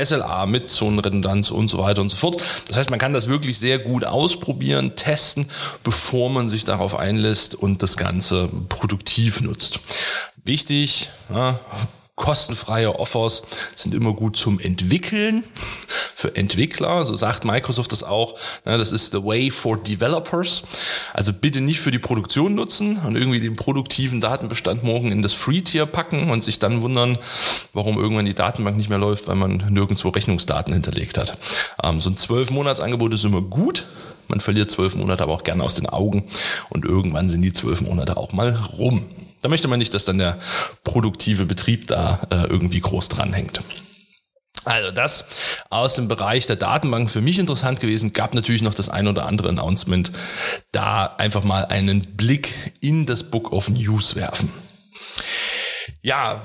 SLA 0.00 0.46
mit 0.46 0.70
Zonenredundanz 0.70 1.50
und 1.50 1.68
so 1.68 1.78
weiter 1.78 2.02
und 2.02 2.08
so 2.08 2.16
fort. 2.16 2.40
Das 2.68 2.76
heißt, 2.76 2.90
man 2.90 3.00
kann 3.00 3.12
das 3.12 3.28
wirklich 3.28 3.58
sehr 3.58 3.78
gut 3.78 4.04
ausprobieren, 4.04 4.94
testen, 4.94 5.46
bevor 5.82 6.30
man 6.30 6.48
sich 6.48 6.64
darauf 6.64 6.94
einlässt 6.94 7.54
und 7.56 7.82
das 7.82 7.96
Ganze 7.96 8.48
produktiv 8.68 9.40
nutzt. 9.40 9.80
Wichtig, 10.44 11.10
ja, 11.30 11.58
kostenfreie 12.18 12.98
Offers 12.98 13.42
sind 13.74 13.94
immer 13.94 14.12
gut 14.12 14.36
zum 14.36 14.60
Entwickeln 14.60 15.44
für 15.86 16.36
Entwickler. 16.36 17.06
So 17.06 17.14
sagt 17.14 17.46
Microsoft 17.46 17.92
das 17.92 18.02
auch. 18.02 18.34
Das 18.64 18.92
ist 18.92 19.12
the 19.12 19.24
way 19.24 19.50
for 19.50 19.78
developers. 19.78 20.64
Also 21.14 21.32
bitte 21.32 21.62
nicht 21.62 21.80
für 21.80 21.90
die 21.90 21.98
Produktion 21.98 22.54
nutzen 22.54 22.98
und 22.98 23.16
irgendwie 23.16 23.40
den 23.40 23.56
produktiven 23.56 24.20
Datenbestand 24.20 24.82
morgen 24.84 25.10
in 25.12 25.22
das 25.22 25.32
Free-Tier 25.32 25.86
packen 25.86 26.30
und 26.30 26.44
sich 26.44 26.58
dann 26.58 26.82
wundern, 26.82 27.16
warum 27.72 27.96
irgendwann 27.96 28.26
die 28.26 28.34
Datenbank 28.34 28.76
nicht 28.76 28.90
mehr 28.90 28.98
läuft, 28.98 29.28
weil 29.28 29.36
man 29.36 29.64
nirgendwo 29.70 30.08
Rechnungsdaten 30.08 30.74
hinterlegt 30.74 31.16
hat. 31.16 31.38
Ähm, 31.82 32.00
so 32.00 32.10
ein 32.10 32.16
zwölf 32.16 32.50
Monatsangebot 32.50 33.14
ist 33.14 33.24
immer 33.24 33.40
gut. 33.40 33.86
Man 34.26 34.40
verliert 34.40 34.70
zwölf 34.70 34.94
Monate 34.96 35.22
aber 35.22 35.32
auch 35.32 35.44
gerne 35.44 35.62
aus 35.62 35.76
den 35.76 35.86
Augen 35.86 36.24
und 36.68 36.84
irgendwann 36.84 37.30
sind 37.30 37.42
die 37.42 37.52
zwölf 37.52 37.80
Monate 37.80 38.16
auch 38.16 38.32
mal 38.32 38.54
rum. 38.76 39.06
Da 39.42 39.48
möchte 39.48 39.68
man 39.68 39.78
nicht, 39.78 39.94
dass 39.94 40.04
dann 40.04 40.18
der 40.18 40.38
produktive 40.84 41.44
Betrieb 41.44 41.86
da 41.86 42.26
äh, 42.30 42.46
irgendwie 42.46 42.80
groß 42.80 43.08
dranhängt. 43.08 43.60
Also 44.64 44.90
das 44.90 45.24
aus 45.70 45.94
dem 45.94 46.08
Bereich 46.08 46.46
der 46.46 46.56
Datenbank 46.56 47.10
für 47.10 47.20
mich 47.20 47.38
interessant 47.38 47.80
gewesen. 47.80 48.12
Gab 48.12 48.34
natürlich 48.34 48.62
noch 48.62 48.74
das 48.74 48.88
ein 48.88 49.08
oder 49.08 49.26
andere 49.26 49.48
Announcement. 49.48 50.12
Da 50.72 51.06
einfach 51.16 51.44
mal 51.44 51.64
einen 51.66 52.16
Blick 52.16 52.54
in 52.80 53.06
das 53.06 53.24
Book 53.24 53.52
of 53.52 53.70
News 53.70 54.14
werfen. 54.14 54.50
Ja, 56.02 56.42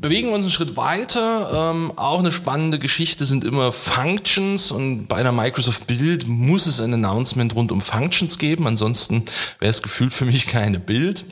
bewegen 0.00 0.28
wir 0.28 0.34
uns 0.34 0.44
einen 0.44 0.52
Schritt 0.52 0.76
weiter. 0.76 1.70
Ähm, 1.72 1.92
auch 1.96 2.18
eine 2.18 2.32
spannende 2.32 2.78
Geschichte 2.78 3.26
sind 3.26 3.44
immer 3.44 3.70
Functions 3.70 4.72
und 4.72 5.06
bei 5.06 5.22
der 5.22 5.32
Microsoft 5.32 5.86
Build 5.86 6.26
muss 6.26 6.66
es 6.66 6.80
ein 6.80 6.92
Announcement 6.94 7.54
rund 7.54 7.70
um 7.70 7.80
Functions 7.80 8.38
geben. 8.38 8.66
Ansonsten 8.66 9.24
wäre 9.60 9.70
es 9.70 9.82
gefühlt 9.82 10.12
für 10.12 10.24
mich 10.24 10.46
keine 10.46 10.80
Bild. 10.80 11.24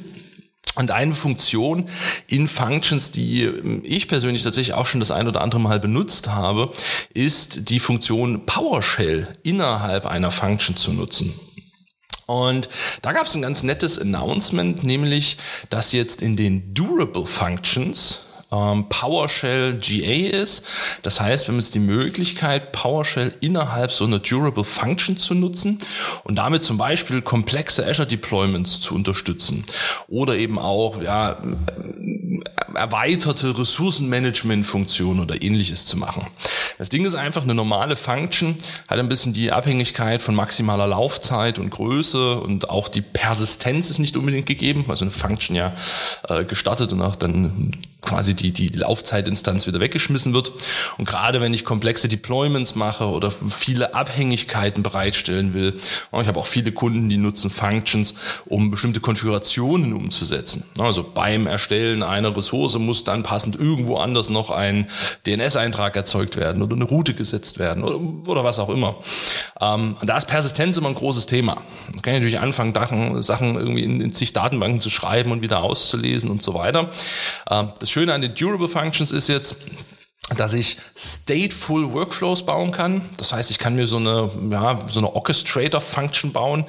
Und 0.77 0.91
eine 0.91 1.15
Funktion 1.15 1.89
in 2.27 2.47
Functions, 2.47 3.11
die 3.11 3.45
ich 3.83 4.09
persönlich 4.09 4.43
tatsächlich 4.43 4.75
auch 4.75 4.87
schon 4.87 5.01
das 5.01 5.11
ein 5.11 5.27
oder 5.27 5.41
andere 5.41 5.61
Mal 5.61 5.81
benutzt 5.81 6.29
habe, 6.29 6.71
ist 7.15 7.71
die 7.71 7.81
Funktion 7.81 8.45
PowerShell 8.45 9.29
innerhalb 9.43 10.05
einer 10.05 10.31
Function 10.31 10.77
zu 10.77 10.93
nutzen. 10.93 11.33
Und 12.27 12.69
da 13.03 13.13
gab 13.13 13.27
es 13.27 13.35
ein 13.35 13.43
ganz 13.43 13.63
nettes 13.63 13.99
Announcement, 13.99 14.83
nämlich, 14.83 15.39
dass 15.71 15.93
jetzt 15.93 16.21
in 16.21 16.37
den 16.37 16.75
Durable 16.75 17.25
Functions 17.25 18.26
ähm, 18.57 18.89
PowerShell 18.89 19.79
GA 19.81 20.41
ist. 20.41 20.65
Das 21.03 21.21
heißt, 21.21 21.47
wir 21.47 21.53
haben 21.53 21.61
jetzt 21.61 21.75
die 21.75 21.81
Möglichkeit, 21.81 22.73
PowerShell 22.73 23.35
innerhalb 23.41 23.93
so 23.93 24.05
einer 24.05 24.19
Durable 24.19 24.65
Function 24.65 25.17
zu 25.17 25.35
nutzen 25.35 25.79
und 26.25 26.37
damit 26.37 26.65
zum 26.65 26.79
Beispiel 26.79 27.23
komplexe 27.23 27.87
Azure 27.87 28.09
Deployments 28.09 28.81
zu 28.81 28.95
unterstützen 28.95 29.65
oder 30.09 30.37
eben 30.37 30.59
auch 30.59 31.03
ja, 31.03 31.39
erweiterte 32.75 33.59
Ressourcenmanagement-Funktionen 33.59 35.21
oder 35.21 35.41
ähnliches 35.43 35.87
zu 35.87 35.97
machen. 35.97 36.27
Das 36.79 36.91
Ding 36.91 37.05
ist 37.05 37.15
einfach 37.15 37.43
eine 37.43 37.55
normale 37.55 37.97
Function, 37.97 38.57
hat 38.89 38.99
ein 38.99 39.09
bisschen 39.09 39.33
die 39.33 39.51
Abhängigkeit 39.51 40.21
von 40.21 40.35
maximaler 40.35 40.87
Laufzeit 40.87 41.59
und 41.59 41.71
Größe 41.71 42.39
und 42.41 42.69
auch 42.69 42.89
die 42.89 43.01
Persistenz 43.01 43.91
ist 43.91 43.99
nicht 43.99 44.17
unbedingt 44.17 44.47
gegeben, 44.47 44.85
also 44.89 45.05
eine 45.05 45.11
Function 45.11 45.57
ja 45.57 45.73
äh, 46.29 46.45
gestartet 46.45 46.93
und 46.93 47.01
auch 47.03 47.17
dann 47.17 47.73
quasi 48.07 48.35
die, 48.35 48.53
die 48.53 48.69
Laufzeitinstanz 48.69 49.67
wieder 49.67 49.81
weggeschmissen 49.81 50.33
wird. 50.33 50.53
Und 50.97 51.07
gerade 51.07 51.41
wenn 51.41 51.53
ich 51.53 51.65
komplexe 51.65 52.09
Deployments 52.09 52.75
mache 52.75 53.07
oder 53.07 53.31
viele 53.31 53.95
Abhängigkeiten 53.95 54.83
bereitstellen 54.83 55.53
will, 55.53 55.75
ich 56.21 56.29
habe 56.29 56.41
auch 56.41 56.47
viele 56.47 56.73
Kunden, 56.73 57.09
die 57.09 57.19
nutzen 57.19 57.51
Functions, 57.51 58.15
um 58.47 58.71
bestimmte 58.71 59.01
Konfigurationen 59.01 59.93
umzusetzen. 59.93 60.65
Also 60.79 61.05
beim 61.05 61.47
Erstellen 61.47 62.03
einer 62.03 62.35
Ressource 62.37 62.79
muss 62.79 63.05
dann 63.05 63.23
passend 63.23 63.57
irgendwo 63.57 63.97
anders 63.97 64.31
noch 64.31 64.51
ein 64.51 64.87
DNS-Eintrag 65.27 65.97
erzeugt 65.97 66.37
werden 66.37 66.63
oder 66.63 66.77
eine 66.77 66.85
Route 66.85 67.15
gesetzt 67.15 67.59
werden 67.59 67.83
oder, 67.83 68.01
oder 68.31 68.45
was 68.45 68.59
auch 68.59 68.69
immer. 68.69 68.97
Ähm, 69.61 69.97
da 70.03 70.17
ist 70.17 70.27
Persistenz 70.27 70.77
immer 70.77 70.89
ein 70.89 70.95
großes 70.95 71.27
Thema. 71.27 71.63
Das 71.93 72.03
kann 72.03 72.15
ich 72.15 72.21
natürlich 72.21 72.41
anfangen, 72.41 73.23
Sachen 73.23 73.57
irgendwie 73.57 73.83
in, 73.83 74.01
in 74.01 74.13
zig 74.13 74.33
Datenbanken 74.33 74.81
zu 74.81 74.91
schreiben 74.91 75.33
und 75.33 75.43
wieder 75.43 75.63
auszulesen 75.63 76.31
und 76.31 76.43
so 76.43 76.55
weiter. 76.55 76.91
Ähm, 77.51 77.73
das 77.81 77.91
Schöne 77.97 78.13
an 78.13 78.21
den 78.21 78.35
Durable 78.35 78.69
Functions 78.69 79.11
ist 79.11 79.31
jetzt, 79.31 79.57
dass 80.37 80.53
ich 80.53 80.77
stateful 80.95 81.95
Workflows 81.95 82.45
bauen 82.45 82.71
kann. 82.71 83.09
Das 83.17 83.33
heißt, 83.33 83.51
ich 83.51 83.59
kann 83.59 83.75
mir 83.75 83.87
so 83.87 83.97
eine, 83.97 84.31
ja, 84.51 84.81
so 84.87 85.01
eine 85.01 85.15
Orchestrator-Function 85.15 86.35
bauen, 86.35 86.67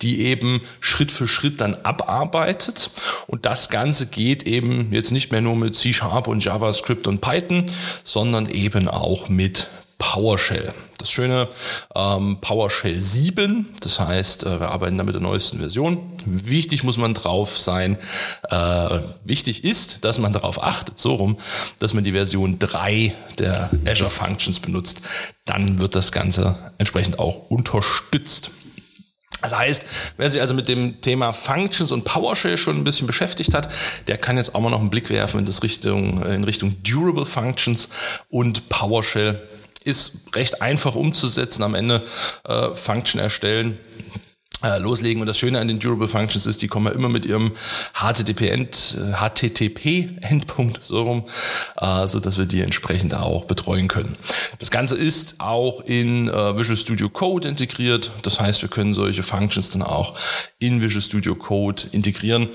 die 0.00 0.22
eben 0.24 0.62
Schritt 0.80 1.12
für 1.12 1.28
Schritt 1.28 1.60
dann 1.60 1.74
abarbeitet. 1.82 2.88
Und 3.26 3.44
das 3.44 3.68
Ganze 3.68 4.06
geht 4.06 4.44
eben 4.44 4.90
jetzt 4.90 5.10
nicht 5.10 5.30
mehr 5.32 5.42
nur 5.42 5.54
mit 5.54 5.74
C-Sharp 5.74 6.26
und 6.28 6.42
JavaScript 6.42 7.06
und 7.06 7.20
Python, 7.20 7.66
sondern 8.02 8.48
eben 8.48 8.88
auch 8.88 9.28
mit 9.28 9.66
PowerShell. 9.98 10.72
Das 11.00 11.10
schöne 11.10 11.48
ähm, 11.94 12.38
PowerShell 12.42 13.00
7, 13.00 13.74
das 13.80 14.00
heißt, 14.00 14.44
äh, 14.44 14.60
wir 14.60 14.68
arbeiten 14.68 14.98
da 14.98 15.04
mit 15.04 15.14
der 15.14 15.22
neuesten 15.22 15.58
Version. 15.58 16.12
Wichtig 16.26 16.84
muss 16.84 16.98
man 16.98 17.14
drauf 17.14 17.58
sein, 17.58 17.96
äh, 18.50 19.00
wichtig 19.24 19.64
ist, 19.64 20.04
dass 20.04 20.18
man 20.18 20.34
darauf 20.34 20.62
achtet, 20.62 20.98
so 20.98 21.14
rum, 21.14 21.38
dass 21.78 21.94
man 21.94 22.04
die 22.04 22.12
Version 22.12 22.58
3 22.58 23.14
der 23.38 23.70
Azure 23.86 24.10
Functions 24.10 24.60
benutzt. 24.60 25.00
Dann 25.46 25.78
wird 25.78 25.94
das 25.94 26.12
Ganze 26.12 26.54
entsprechend 26.76 27.18
auch 27.18 27.48
unterstützt. 27.48 28.50
Das 29.42 29.56
heißt, 29.56 29.86
wer 30.18 30.28
sich 30.28 30.40
also 30.40 30.52
mit 30.52 30.68
dem 30.68 31.00
Thema 31.00 31.32
Functions 31.32 31.92
und 31.92 32.04
PowerShell 32.04 32.58
schon 32.58 32.76
ein 32.76 32.84
bisschen 32.84 33.06
beschäftigt 33.06 33.54
hat, 33.54 33.70
der 34.06 34.18
kann 34.18 34.36
jetzt 34.36 34.54
auch 34.54 34.60
mal 34.60 34.68
noch 34.68 34.80
einen 34.80 34.90
Blick 34.90 35.08
werfen 35.08 35.40
in, 35.40 35.46
das 35.46 35.62
Richtung, 35.62 36.22
in 36.24 36.44
Richtung 36.44 36.76
Durable 36.82 37.24
Functions 37.24 37.88
und 38.28 38.68
PowerShell 38.68 39.40
ist 39.84 40.34
recht 40.34 40.62
einfach 40.62 40.94
umzusetzen. 40.94 41.62
Am 41.62 41.74
Ende 41.74 42.02
äh, 42.44 42.74
Function 42.74 43.20
erstellen, 43.20 43.78
äh, 44.62 44.78
loslegen. 44.78 45.20
Und 45.22 45.26
das 45.26 45.38
Schöne 45.38 45.58
an 45.58 45.68
den 45.68 45.78
Durable 45.78 46.08
Functions 46.08 46.44
ist, 46.46 46.62
die 46.62 46.68
kommen 46.68 46.86
ja 46.86 46.92
immer 46.92 47.08
mit 47.08 47.26
ihrem 47.26 47.52
HTTP-Endpunkt 47.94 50.78
äh, 50.78 50.82
so 50.82 51.02
rum, 51.02 51.24
äh, 51.78 52.06
so 52.06 52.20
dass 52.20 52.38
wir 52.38 52.46
die 52.46 52.60
entsprechend 52.60 53.14
auch 53.14 53.46
betreuen 53.46 53.88
können. 53.88 54.16
Das 54.58 54.70
Ganze 54.70 54.96
ist 54.96 55.40
auch 55.40 55.80
in 55.80 56.28
äh, 56.28 56.58
Visual 56.58 56.76
Studio 56.76 57.08
Code 57.08 57.48
integriert. 57.48 58.12
Das 58.22 58.40
heißt, 58.40 58.62
wir 58.62 58.68
können 58.68 58.92
solche 58.92 59.22
Functions 59.22 59.70
dann 59.70 59.82
auch 59.82 60.16
in 60.58 60.82
Visual 60.82 61.02
Studio 61.02 61.34
Code 61.34 61.84
integrieren 61.92 62.48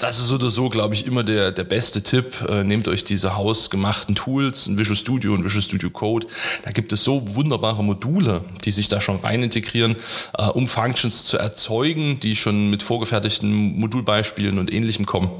das 0.00 0.18
ist 0.18 0.32
oder 0.32 0.50
so, 0.50 0.70
glaube 0.70 0.94
ich, 0.94 1.06
immer 1.06 1.22
der, 1.22 1.52
der 1.52 1.64
beste 1.64 2.02
Tipp. 2.02 2.40
Äh, 2.48 2.64
nehmt 2.64 2.88
euch 2.88 3.04
diese 3.04 3.36
hausgemachten 3.36 4.14
Tools, 4.14 4.66
ein 4.66 4.78
Visual 4.78 4.96
Studio 4.96 5.34
und 5.34 5.44
Visual 5.44 5.62
Studio 5.62 5.90
Code. 5.90 6.26
Da 6.64 6.72
gibt 6.72 6.92
es 6.92 7.04
so 7.04 7.36
wunderbare 7.36 7.84
Module, 7.84 8.42
die 8.64 8.70
sich 8.70 8.88
da 8.88 9.00
schon 9.02 9.20
rein 9.20 9.42
integrieren, 9.42 9.96
äh, 10.36 10.46
um 10.46 10.66
Functions 10.66 11.24
zu 11.24 11.36
erzeugen, 11.36 12.18
die 12.18 12.34
schon 12.34 12.70
mit 12.70 12.82
vorgefertigten 12.82 13.78
Modulbeispielen 13.78 14.58
und 14.58 14.72
ähnlichem 14.72 15.04
kommen. 15.04 15.30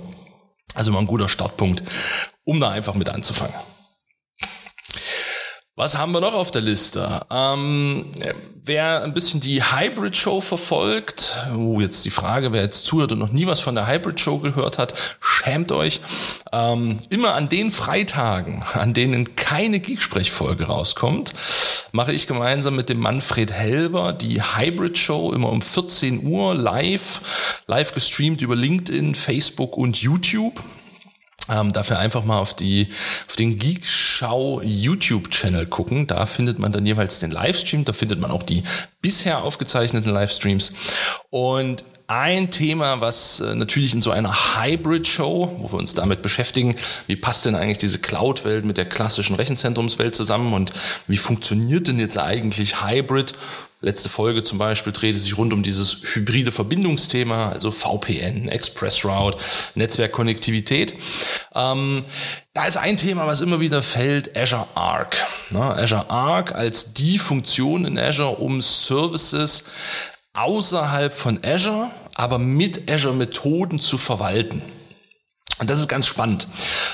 Also 0.74 0.92
mal 0.92 1.00
ein 1.00 1.06
guter 1.06 1.30
Startpunkt, 1.30 1.82
um 2.44 2.60
da 2.60 2.70
einfach 2.70 2.94
mit 2.94 3.08
anzufangen. 3.08 3.54
Was 5.80 5.96
haben 5.96 6.12
wir 6.12 6.20
noch 6.20 6.34
auf 6.34 6.50
der 6.50 6.60
Liste? 6.60 7.22
Ähm, 7.30 8.04
wer 8.66 9.02
ein 9.02 9.14
bisschen 9.14 9.40
die 9.40 9.62
Hybrid 9.62 10.14
Show 10.14 10.42
verfolgt, 10.42 11.38
oh, 11.56 11.80
jetzt 11.80 12.04
die 12.04 12.10
Frage, 12.10 12.52
wer 12.52 12.60
jetzt 12.60 12.84
zuhört 12.84 13.12
und 13.12 13.18
noch 13.18 13.32
nie 13.32 13.46
was 13.46 13.60
von 13.60 13.74
der 13.74 13.88
Hybrid 13.88 14.20
Show 14.20 14.40
gehört 14.40 14.76
hat, 14.76 14.92
schämt 15.22 15.72
euch. 15.72 16.02
Ähm, 16.52 16.98
immer 17.08 17.32
an 17.32 17.48
den 17.48 17.70
Freitagen, 17.70 18.62
an 18.74 18.92
denen 18.92 19.36
keine 19.36 19.80
Geeksprechfolge 19.80 20.64
rauskommt, 20.64 21.32
mache 21.92 22.12
ich 22.12 22.26
gemeinsam 22.26 22.76
mit 22.76 22.90
dem 22.90 23.00
Manfred 23.00 23.50
Helber 23.50 24.12
die 24.12 24.42
Hybrid 24.42 24.98
Show 24.98 25.32
immer 25.32 25.48
um 25.48 25.62
14 25.62 26.26
Uhr 26.26 26.54
live, 26.54 27.62
live 27.66 27.94
gestreamt 27.94 28.42
über 28.42 28.54
LinkedIn, 28.54 29.14
Facebook 29.14 29.78
und 29.78 29.96
YouTube. 29.96 30.62
Ähm, 31.48 31.72
dafür 31.72 31.98
einfach 31.98 32.24
mal 32.24 32.38
auf, 32.38 32.54
die, 32.54 32.88
auf 33.28 33.36
den 33.36 33.56
Geekschau 33.56 34.60
YouTube-Channel 34.62 35.66
gucken. 35.66 36.06
Da 36.06 36.26
findet 36.26 36.58
man 36.58 36.70
dann 36.70 36.86
jeweils 36.86 37.18
den 37.18 37.30
Livestream. 37.30 37.84
Da 37.84 37.92
findet 37.92 38.20
man 38.20 38.30
auch 38.30 38.42
die 38.42 38.62
bisher 39.00 39.42
aufgezeichneten 39.42 40.12
Livestreams. 40.12 40.72
Und 41.30 41.84
ein 42.10 42.50
Thema, 42.50 43.00
was 43.00 43.38
äh, 43.38 43.54
natürlich 43.54 43.94
in 43.94 44.02
so 44.02 44.10
einer 44.10 44.34
Hybrid-Show, 44.34 45.58
wo 45.60 45.72
wir 45.72 45.78
uns 45.78 45.94
damit 45.94 46.22
beschäftigen, 46.22 46.74
wie 47.06 47.14
passt 47.14 47.46
denn 47.46 47.54
eigentlich 47.54 47.78
diese 47.78 48.00
Cloud-Welt 48.00 48.64
mit 48.64 48.78
der 48.78 48.86
klassischen 48.86 49.36
Rechenzentrumswelt 49.36 50.16
zusammen 50.16 50.52
und 50.52 50.72
wie 51.06 51.16
funktioniert 51.16 51.86
denn 51.86 52.00
jetzt 52.00 52.18
eigentlich 52.18 52.84
Hybrid? 52.84 53.34
Letzte 53.82 54.10
Folge 54.10 54.42
zum 54.42 54.58
Beispiel 54.58 54.92
drehte 54.92 55.18
sich 55.18 55.38
rund 55.38 55.54
um 55.54 55.62
dieses 55.62 56.02
hybride 56.14 56.52
Verbindungsthema, 56.52 57.50
also 57.50 57.70
VPN, 57.70 58.46
Express 58.48 59.06
Route, 59.06 59.38
Netzwerkkonnektivität. 59.74 60.92
Ähm, 61.54 62.04
da 62.52 62.66
ist 62.66 62.76
ein 62.76 62.98
Thema, 62.98 63.26
was 63.26 63.40
immer 63.40 63.58
wieder 63.58 63.82
fällt, 63.82 64.36
Azure 64.36 64.66
Arc. 64.74 65.16
Na, 65.48 65.76
Azure 65.76 66.10
Arc 66.10 66.54
als 66.54 66.92
die 66.92 67.18
Funktion 67.18 67.86
in 67.86 67.98
Azure, 67.98 68.36
um 68.36 68.60
Services 68.60 69.64
außerhalb 70.34 71.14
von 71.14 71.40
Azure, 71.42 71.90
aber 72.14 72.38
mit 72.38 72.90
Azure-Methoden 72.90 73.80
zu 73.80 73.96
verwalten. 73.96 74.60
Und 75.58 75.70
das 75.70 75.78
ist 75.78 75.88
ganz 75.88 76.06
spannend. 76.06 76.46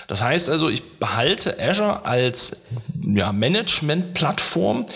Das 0.07 0.23
heißt 0.23 0.49
also, 0.49 0.69
ich 0.69 0.99
behalte 0.99 1.59
Azure 1.61 2.05
als 2.05 2.67
ja, 3.05 3.33
Management-Plattform, 3.33 4.87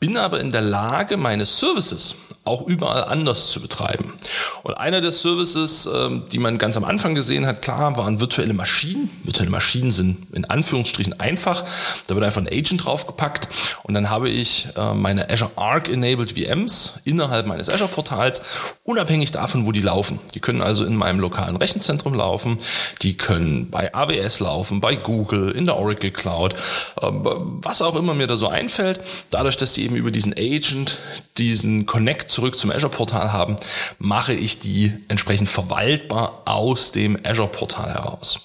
bin 0.00 0.16
aber 0.16 0.40
in 0.40 0.52
der 0.52 0.60
Lage, 0.60 1.16
meine 1.16 1.44
Services 1.44 2.14
auch 2.48 2.66
überall 2.66 3.04
anders 3.04 3.50
zu 3.50 3.60
betreiben. 3.60 4.14
Und 4.62 4.74
einer 4.74 5.00
der 5.00 5.12
Services, 5.12 5.88
ähm, 5.92 6.24
die 6.32 6.38
man 6.38 6.58
ganz 6.58 6.76
am 6.76 6.84
Anfang 6.84 7.14
gesehen 7.14 7.46
hat, 7.46 7.62
klar, 7.62 7.96
waren 7.96 8.20
virtuelle 8.20 8.54
Maschinen. 8.54 9.10
Virtuelle 9.22 9.50
Maschinen 9.50 9.92
sind 9.92 10.26
in 10.32 10.44
Anführungsstrichen 10.44 11.20
einfach. 11.20 11.64
Da 12.06 12.14
wird 12.14 12.24
einfach 12.24 12.40
ein 12.40 12.48
Agent 12.48 12.84
draufgepackt 12.84 13.48
und 13.82 13.94
dann 13.94 14.10
habe 14.10 14.28
ich 14.28 14.68
äh, 14.76 14.94
meine 14.94 15.30
Azure 15.30 15.50
Arc 15.56 15.88
Enabled 15.88 16.32
VMs 16.32 16.94
innerhalb 17.04 17.46
meines 17.46 17.68
Azure 17.68 17.88
Portals, 17.88 18.42
unabhängig 18.84 19.30
davon, 19.32 19.66
wo 19.66 19.72
die 19.72 19.82
laufen. 19.82 20.18
Die 20.34 20.40
können 20.40 20.62
also 20.62 20.84
in 20.84 20.96
meinem 20.96 21.20
lokalen 21.20 21.56
Rechenzentrum 21.56 22.14
laufen, 22.14 22.58
die 23.02 23.16
können 23.16 23.70
bei 23.70 23.94
AWS 23.94 24.40
laufen, 24.40 24.80
bei 24.80 24.96
Google, 24.96 25.50
in 25.50 25.66
der 25.66 25.76
Oracle 25.76 26.10
Cloud, 26.10 26.54
ähm, 27.02 27.58
was 27.62 27.82
auch 27.82 27.96
immer 27.96 28.14
mir 28.14 28.26
da 28.26 28.36
so 28.36 28.48
einfällt. 28.48 29.00
Dadurch, 29.30 29.56
dass 29.56 29.74
die 29.74 29.84
eben 29.84 29.96
über 29.96 30.10
diesen 30.10 30.32
Agent 30.32 30.98
diesen 31.36 31.86
Connect 31.86 32.30
zurück 32.38 32.56
zum 32.56 32.70
Azure 32.70 32.92
Portal 32.92 33.32
haben, 33.32 33.56
mache 33.98 34.32
ich 34.32 34.60
die 34.60 34.92
entsprechend 35.08 35.48
verwaltbar 35.48 36.42
aus 36.44 36.92
dem 36.92 37.18
Azure-Portal 37.24 37.92
heraus. 37.92 38.38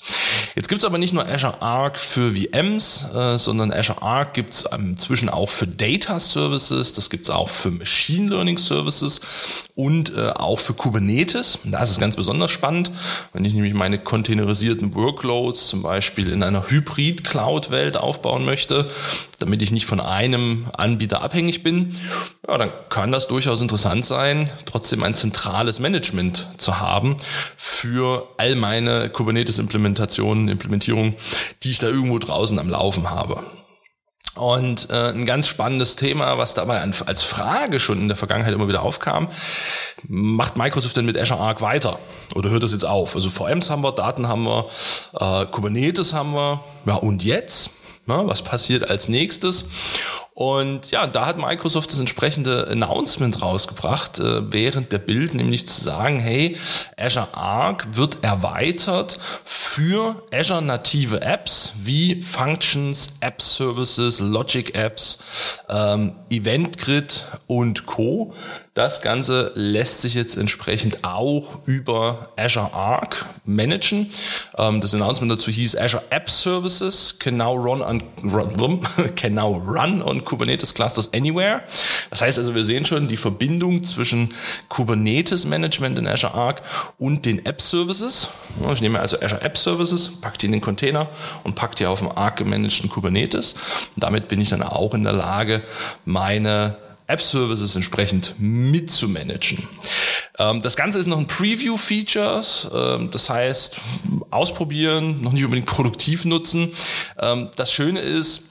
Jetzt 0.55 0.67
gibt 0.67 0.81
es 0.81 0.85
aber 0.85 0.97
nicht 0.97 1.13
nur 1.13 1.27
Azure 1.27 1.61
Arc 1.61 1.99
für 1.99 2.31
VMs, 2.31 3.05
äh, 3.13 3.37
sondern 3.37 3.71
Azure 3.71 4.01
Arc 4.01 4.33
gibt 4.33 4.53
es 4.53 4.65
inzwischen 4.75 5.29
auch 5.29 5.51
für 5.51 5.67
Data 5.67 6.19
Services, 6.19 6.93
das 6.93 7.11
gibt 7.11 7.25
es 7.25 7.29
auch 7.29 7.49
für 7.49 7.69
Machine 7.69 8.29
Learning 8.29 8.57
Services 8.57 9.21
und 9.75 10.15
äh, 10.15 10.29
auch 10.29 10.59
für 10.59 10.73
Kubernetes. 10.73 11.59
da 11.65 11.83
ist 11.83 11.91
es 11.91 11.99
ganz 11.99 12.15
besonders 12.15 12.49
spannend, 12.49 12.91
wenn 13.33 13.45
ich 13.45 13.53
nämlich 13.53 13.75
meine 13.75 13.99
containerisierten 13.99 14.95
Workloads 14.95 15.67
zum 15.67 15.83
Beispiel 15.83 16.31
in 16.31 16.41
einer 16.41 16.67
Hybrid-Cloud-Welt 16.67 17.97
aufbauen 17.97 18.43
möchte, 18.43 18.89
damit 19.37 19.61
ich 19.61 19.71
nicht 19.71 19.85
von 19.85 19.99
einem 19.99 20.67
Anbieter 20.73 21.21
abhängig 21.21 21.63
bin, 21.63 21.91
ja, 22.47 22.57
dann 22.57 22.71
kann 22.89 23.11
das 23.11 23.27
durchaus 23.27 23.61
interessant 23.61 24.05
sein, 24.05 24.49
trotzdem 24.65 25.03
ein 25.03 25.15
zentrales 25.15 25.79
Management 25.79 26.47
zu 26.57 26.79
haben 26.79 27.15
für 27.55 28.27
all 28.37 28.55
meine 28.55 29.09
Kubernetes-Implementationen, 29.09 30.49
Implementierungen, 30.49 31.15
die 31.63 31.71
ich 31.71 31.79
da 31.79 31.87
irgendwo 31.87 32.19
draußen 32.19 32.59
am 32.59 32.69
Laufen 32.69 33.09
habe. 33.09 33.43
Und 34.35 34.89
äh, 34.89 35.09
ein 35.09 35.27
ganz 35.27 35.47
spannendes 35.47 35.95
Thema, 35.95 36.39
was 36.39 36.55
dabei 36.55 36.81
als 36.81 37.21
Frage 37.21 37.79
schon 37.79 37.99
in 37.99 38.07
der 38.07 38.17
Vergangenheit 38.17 38.53
immer 38.53 38.67
wieder 38.67 38.81
aufkam, 38.81 39.27
macht 40.07 40.57
Microsoft 40.57 40.97
denn 40.97 41.05
mit 41.05 41.17
Azure 41.17 41.39
Arc 41.39 41.61
weiter? 41.61 41.99
Oder 42.33 42.49
hört 42.49 42.63
das 42.63 42.71
jetzt 42.71 42.85
auf? 42.85 43.15
Also 43.15 43.29
VMs 43.29 43.69
haben 43.69 43.83
wir, 43.83 43.91
Daten 43.91 44.27
haben 44.27 44.45
wir, 44.45 44.65
äh, 45.19 45.45
Kubernetes 45.45 46.13
haben 46.13 46.33
wir, 46.33 46.63
ja 46.87 46.95
und 46.95 47.23
jetzt? 47.23 47.69
Na, 48.05 48.27
was 48.27 48.41
passiert 48.41 48.89
als 48.89 49.07
nächstes? 49.07 49.65
Und 50.35 50.89
ja, 50.89 51.05
da 51.05 51.27
hat 51.27 51.37
Microsoft 51.37 51.91
das 51.91 51.99
entsprechende 51.99 52.67
Announcement 52.67 53.39
rausgebracht 53.41 54.19
äh, 54.19 54.51
während 54.51 54.91
der 54.91 54.97
Bild, 54.97 55.35
nämlich 55.35 55.67
zu 55.67 55.79
sagen, 55.79 56.19
hey, 56.19 56.57
Azure 56.97 57.27
Arc 57.33 57.85
wird 57.95 58.23
erweitert 58.23 59.19
für 59.45 60.23
Azure 60.31 60.63
native 60.63 61.21
Apps 61.21 61.73
wie 61.83 62.21
Functions, 62.23 63.17
App 63.19 63.43
Services, 63.43 64.19
Logic 64.19 64.73
Apps, 64.73 65.59
ähm, 65.69 66.13
Event 66.31 66.79
Grid 66.79 67.25
und 67.45 67.85
Co. 67.85 68.33
Das 68.73 69.03
Ganze 69.03 69.51
lässt 69.53 70.01
sich 70.01 70.15
jetzt 70.15 70.35
entsprechend 70.35 71.03
auch 71.03 71.59
über 71.67 72.29
Azure 72.37 72.73
Arc 72.73 73.27
managen. 73.45 74.09
Ähm, 74.57 74.81
das 74.81 74.95
Announcement 74.95 75.31
dazu 75.31 75.51
hieß 75.51 75.77
Azure 75.77 76.01
App 76.09 76.27
Services 76.27 77.19
can 77.19 77.37
now 77.37 77.53
run 77.55 77.83
on, 77.83 78.01
run, 78.23 78.81
can 79.15 79.35
now 79.35 79.61
run 79.63 80.01
on 80.01 80.22
Kubernetes 80.23 80.73
Clusters 80.73 81.13
anywhere. 81.13 81.61
Das 82.09 82.21
heißt 82.21 82.37
also, 82.37 82.55
wir 82.55 82.65
sehen 82.65 82.85
schon 82.85 83.07
die 83.07 83.17
Verbindung 83.17 83.83
zwischen 83.83 84.33
Kubernetes 84.69 85.45
Management 85.45 85.99
in 85.99 86.07
Azure 86.07 86.33
Arc 86.33 86.61
und 86.97 87.25
den 87.25 87.45
App 87.45 87.61
Services. 87.61 88.29
Ich 88.73 88.81
nehme 88.81 88.99
also 88.99 89.19
Azure 89.21 89.41
App 89.41 89.57
Services, 89.57 90.09
packe 90.21 90.37
die 90.37 90.45
in 90.47 90.51
den 90.53 90.61
Container 90.61 91.09
und 91.43 91.55
packe 91.55 91.75
die 91.75 91.85
auf 91.85 91.99
dem 91.99 92.09
Arc 92.09 92.37
gemanagten 92.37 92.89
Kubernetes. 92.89 93.53
Und 93.95 94.03
damit 94.03 94.27
bin 94.27 94.41
ich 94.41 94.49
dann 94.49 94.63
auch 94.63 94.93
in 94.93 95.03
der 95.03 95.13
Lage, 95.13 95.63
meine 96.05 96.77
App-Services 97.07 97.75
entsprechend 97.75 98.35
mitzumanagen. 98.39 99.67
Ähm, 100.39 100.61
das 100.61 100.75
Ganze 100.75 100.99
ist 100.99 101.07
noch 101.07 101.17
ein 101.17 101.27
Preview-Feature, 101.27 102.43
ähm, 102.73 103.11
das 103.11 103.29
heißt 103.29 103.77
ausprobieren, 104.31 105.21
noch 105.21 105.33
nicht 105.33 105.43
unbedingt 105.43 105.67
produktiv 105.67 106.25
nutzen. 106.25 106.71
Ähm, 107.19 107.49
das 107.55 107.71
Schöne 107.71 107.99
ist, 107.99 108.43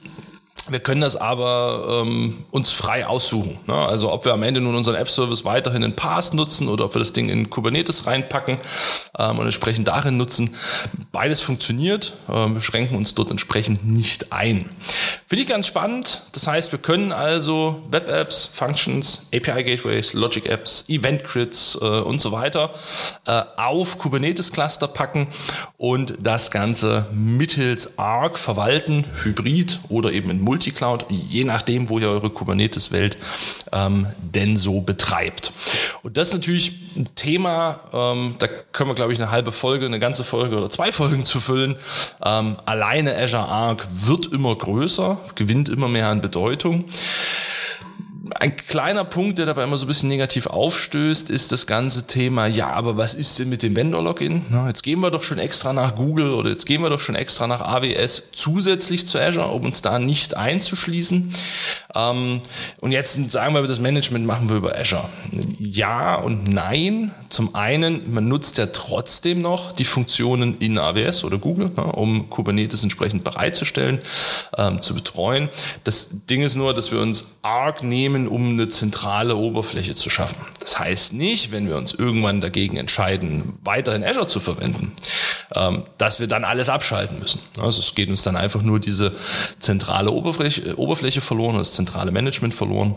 wir 0.69 0.79
können 0.79 1.01
das 1.01 1.15
aber 1.15 2.03
ähm, 2.05 2.45
uns 2.51 2.71
frei 2.71 3.05
aussuchen. 3.05 3.59
Ne? 3.67 3.73
Also 3.73 4.11
ob 4.11 4.25
wir 4.25 4.33
am 4.33 4.43
Ende 4.43 4.61
nun 4.61 4.75
unseren 4.75 4.95
App-Service 4.95 5.43
weiterhin 5.45 5.83
in 5.83 5.95
Pass 5.95 6.33
nutzen 6.33 6.69
oder 6.69 6.85
ob 6.85 6.95
wir 6.95 6.99
das 6.99 7.13
Ding 7.13 7.29
in 7.29 7.49
Kubernetes 7.49 8.05
reinpacken 8.07 8.57
ähm, 9.17 9.39
und 9.39 9.45
entsprechend 9.45 9.87
darin 9.87 10.17
nutzen. 10.17 10.49
Beides 11.11 11.41
funktioniert. 11.41 12.13
Ähm, 12.29 12.53
wir 12.53 12.61
schränken 12.61 12.97
uns 12.97 13.13
dort 13.13 13.29
entsprechend 13.29 13.85
nicht 13.85 14.31
ein. 14.31 14.69
Finde 15.33 15.41
ich 15.45 15.49
ganz 15.49 15.65
spannend. 15.65 16.21
Das 16.33 16.45
heißt, 16.45 16.71
wir 16.73 16.77
können 16.77 17.11
also 17.11 17.81
Web-Apps, 17.89 18.45
Functions, 18.45 19.25
API-Gateways, 19.33 20.13
Logic-Apps, 20.13 20.85
Event-Grids 20.89 21.75
äh, 21.81 21.85
und 21.85 22.21
so 22.21 22.31
weiter 22.31 22.69
äh, 23.25 23.41
auf 23.57 23.97
Kubernetes-Cluster 23.97 24.87
packen 24.87 25.29
und 25.77 26.13
das 26.19 26.51
Ganze 26.51 27.07
mittels 27.11 27.97
Arc 27.97 28.37
verwalten, 28.37 29.05
hybrid 29.23 29.79
oder 29.89 30.11
eben 30.11 30.29
in 30.29 30.39
Multicloud, 30.39 31.07
je 31.09 31.45
nachdem, 31.45 31.89
wo 31.89 31.97
ihr 31.97 32.09
eure 32.09 32.29
Kubernetes-Welt 32.29 33.17
ähm, 33.71 34.05
denn 34.21 34.55
so 34.57 34.81
betreibt. 34.81 35.51
Und 36.03 36.17
das 36.17 36.27
ist 36.27 36.33
natürlich 36.35 36.73
ein 36.95 37.15
Thema, 37.15 37.79
ähm, 37.91 38.35
da 38.37 38.47
können 38.71 38.91
wir, 38.91 38.95
glaube 38.95 39.13
ich, 39.13 39.19
eine 39.19 39.31
halbe 39.31 39.51
Folge, 39.51 39.87
eine 39.87 39.99
ganze 39.99 40.23
Folge 40.23 40.57
oder 40.57 40.69
zwei 40.69 40.91
Folgen 40.91 41.25
zu 41.25 41.39
füllen. 41.39 41.75
Ähm, 42.23 42.57
alleine 42.65 43.17
Azure 43.17 43.47
Arc 43.47 43.87
wird 43.91 44.27
immer 44.27 44.55
größer, 44.55 45.17
gewinnt 45.35 45.69
immer 45.69 45.87
mehr 45.87 46.09
an 46.09 46.21
Bedeutung. 46.21 46.85
Ein 48.35 48.55
kleiner 48.55 49.03
Punkt, 49.03 49.37
der 49.37 49.45
dabei 49.45 49.65
immer 49.65 49.77
so 49.77 49.85
ein 49.85 49.89
bisschen 49.89 50.07
negativ 50.07 50.47
aufstößt, 50.47 51.29
ist 51.29 51.51
das 51.51 51.67
ganze 51.67 52.07
Thema, 52.07 52.47
ja, 52.47 52.69
aber 52.69 52.95
was 52.95 53.15
ist 53.15 53.37
denn 53.37 53.49
mit 53.49 53.63
dem 53.63 53.75
Vendor-Login? 53.75 54.43
Jetzt 54.65 54.81
gehen 54.81 55.01
wir 55.01 55.11
doch 55.11 55.23
schon 55.23 55.39
extra 55.39 55.73
nach 55.73 55.95
Google 55.95 56.31
oder 56.31 56.49
jetzt 56.49 56.65
gehen 56.65 56.81
wir 56.81 56.89
doch 56.89 57.01
schon 57.01 57.15
extra 57.15 57.47
nach 57.47 57.59
AWS 57.59 58.31
zusätzlich 58.31 59.05
zu 59.07 59.19
Azure, 59.19 59.49
um 59.49 59.65
uns 59.65 59.81
da 59.81 59.99
nicht 59.99 60.37
einzuschließen. 60.37 61.33
Ähm, 61.95 62.41
und 62.79 62.91
jetzt 62.93 63.29
sagen 63.29 63.53
wir, 63.53 63.61
das 63.67 63.79
Management 63.79 64.25
machen 64.25 64.49
wir 64.49 64.55
über 64.55 64.77
Azure. 64.77 65.09
Ja 65.65 66.15
und 66.15 66.47
nein. 66.47 67.11
Zum 67.29 67.55
einen, 67.55 68.13
man 68.13 68.27
nutzt 68.27 68.57
ja 68.57 68.67
trotzdem 68.67 69.41
noch 69.41 69.73
die 69.73 69.85
Funktionen 69.85 70.57
in 70.59 70.77
AWS 70.77 71.23
oder 71.23 71.37
Google, 71.37 71.69
um 71.69 72.29
Kubernetes 72.29 72.83
entsprechend 72.83 73.23
bereitzustellen, 73.23 73.99
ähm, 74.57 74.81
zu 74.81 74.93
betreuen. 74.93 75.49
Das 75.83 76.09
Ding 76.29 76.43
ist 76.43 76.55
nur, 76.55 76.73
dass 76.73 76.91
wir 76.91 76.99
uns 76.99 77.37
arg 77.41 77.81
nehmen, 77.81 78.03
nehmen, 78.13 78.27
um 78.27 78.49
eine 78.49 78.67
zentrale 78.67 79.35
Oberfläche 79.35 79.95
zu 79.95 80.09
schaffen. 80.09 80.35
Das 80.59 80.79
heißt 80.79 81.13
nicht, 81.13 81.51
wenn 81.51 81.67
wir 81.67 81.77
uns 81.77 81.93
irgendwann 81.93 82.41
dagegen 82.41 82.77
entscheiden, 82.77 83.53
weiterhin 83.63 84.03
Azure 84.03 84.27
zu 84.27 84.39
verwenden, 84.39 84.91
ähm, 85.55 85.83
dass 85.97 86.19
wir 86.19 86.27
dann 86.27 86.43
alles 86.43 86.69
abschalten 86.69 87.19
müssen. 87.19 87.39
Also 87.59 87.79
es 87.79 87.95
geht 87.95 88.09
uns 88.09 88.23
dann 88.23 88.35
einfach 88.35 88.61
nur 88.61 88.79
diese 88.79 89.13
zentrale 89.59 90.11
Oberfläche, 90.11 90.77
Oberfläche 90.77 91.21
verloren, 91.21 91.57
das 91.57 91.73
zentrale 91.73 92.11
Management 92.11 92.53
verloren. 92.53 92.95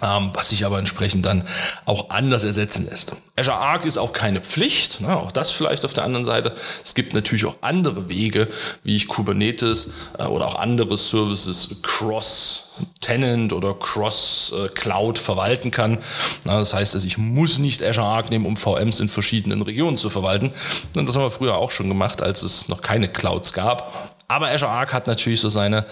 Ähm, 0.00 0.30
was 0.32 0.50
sich 0.50 0.64
aber 0.64 0.78
entsprechend 0.78 1.26
dann 1.26 1.42
auch 1.84 2.10
anders 2.10 2.44
ersetzen 2.44 2.86
lässt. 2.88 3.16
Azure 3.34 3.56
Arc 3.56 3.84
ist 3.84 3.98
auch 3.98 4.12
keine 4.12 4.40
Pflicht, 4.40 5.00
ne, 5.00 5.16
auch 5.16 5.32
das 5.32 5.50
vielleicht 5.50 5.84
auf 5.84 5.92
der 5.92 6.04
anderen 6.04 6.24
Seite. 6.24 6.54
Es 6.84 6.94
gibt 6.94 7.14
natürlich 7.14 7.46
auch 7.46 7.56
andere 7.62 8.08
Wege, 8.08 8.46
wie 8.84 8.94
ich 8.94 9.08
Kubernetes 9.08 9.90
äh, 10.18 10.24
oder 10.24 10.46
auch 10.46 10.54
andere 10.54 10.96
Services 10.96 11.68
cross 11.82 12.64
Tenant 13.00 13.52
oder 13.52 13.74
Cross 13.74 14.54
Cloud 14.74 15.18
verwalten 15.18 15.72
kann. 15.72 15.98
das 16.44 16.74
heißt, 16.74 16.94
dass 16.94 17.04
ich 17.04 17.18
muss 17.18 17.58
nicht 17.58 17.82
Azure 17.82 18.06
Arc 18.06 18.30
nehmen, 18.30 18.46
um 18.46 18.56
VMs 18.56 19.00
in 19.00 19.08
verschiedenen 19.08 19.62
Regionen 19.62 19.96
zu 19.96 20.10
verwalten. 20.10 20.52
das 20.94 21.16
haben 21.16 21.22
wir 21.22 21.32
früher 21.32 21.56
auch 21.56 21.72
schon 21.72 21.88
gemacht, 21.88 22.22
als 22.22 22.42
es 22.42 22.68
noch 22.68 22.80
keine 22.80 23.08
Clouds 23.08 23.52
gab. 23.52 24.16
Aber 24.28 24.48
Azure 24.48 24.70
Arc 24.70 24.92
hat 24.92 25.06
natürlich 25.06 25.40
so 25.40 25.48
seine, 25.48 25.86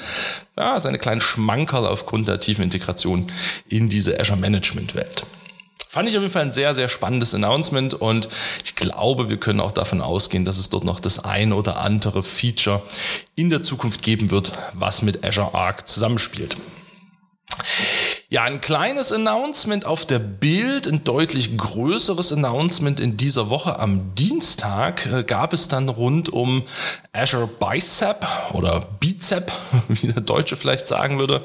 ja, 0.58 0.78
seine 0.78 0.98
kleinen 0.98 1.22
Schmankerl 1.22 1.86
aufgrund 1.86 2.28
der 2.28 2.38
tiefen 2.38 2.62
Integration 2.62 3.26
in 3.68 3.88
diese 3.88 4.20
Azure 4.20 4.38
Management 4.38 4.94
Welt. 4.94 5.24
Fand 5.88 6.10
ich 6.10 6.16
auf 6.18 6.22
jeden 6.22 6.32
Fall 6.32 6.42
ein 6.42 6.52
sehr, 6.52 6.74
sehr 6.74 6.90
spannendes 6.90 7.34
Announcement 7.34 7.94
und 7.94 8.28
ich 8.62 8.74
glaube, 8.74 9.30
wir 9.30 9.38
können 9.38 9.60
auch 9.60 9.72
davon 9.72 10.02
ausgehen, 10.02 10.44
dass 10.44 10.58
es 10.58 10.68
dort 10.68 10.84
noch 10.84 11.00
das 11.00 11.24
ein 11.24 11.54
oder 11.54 11.78
andere 11.78 12.22
Feature 12.22 12.82
in 13.34 13.48
der 13.48 13.62
Zukunft 13.62 14.02
geben 14.02 14.30
wird, 14.30 14.52
was 14.74 15.00
mit 15.00 15.24
Azure 15.24 15.54
Arc 15.54 15.88
zusammenspielt. 15.88 16.58
Ja, 18.28 18.42
ein 18.42 18.60
kleines 18.60 19.12
Announcement 19.12 19.84
auf 19.84 20.04
der 20.04 20.18
Bild, 20.18 20.88
ein 20.88 21.04
deutlich 21.04 21.56
größeres 21.56 22.32
Announcement 22.32 22.98
in 22.98 23.16
dieser 23.16 23.50
Woche. 23.50 23.78
Am 23.78 24.16
Dienstag 24.16 25.06
äh, 25.06 25.22
gab 25.22 25.52
es 25.52 25.68
dann 25.68 25.88
rund 25.88 26.32
um 26.32 26.64
Azure 27.12 27.46
Bicep 27.46 28.26
oder 28.52 28.80
Bizep, 28.98 29.52
wie 29.88 30.08
der 30.08 30.22
Deutsche 30.22 30.56
vielleicht 30.56 30.88
sagen 30.88 31.20
würde. 31.20 31.44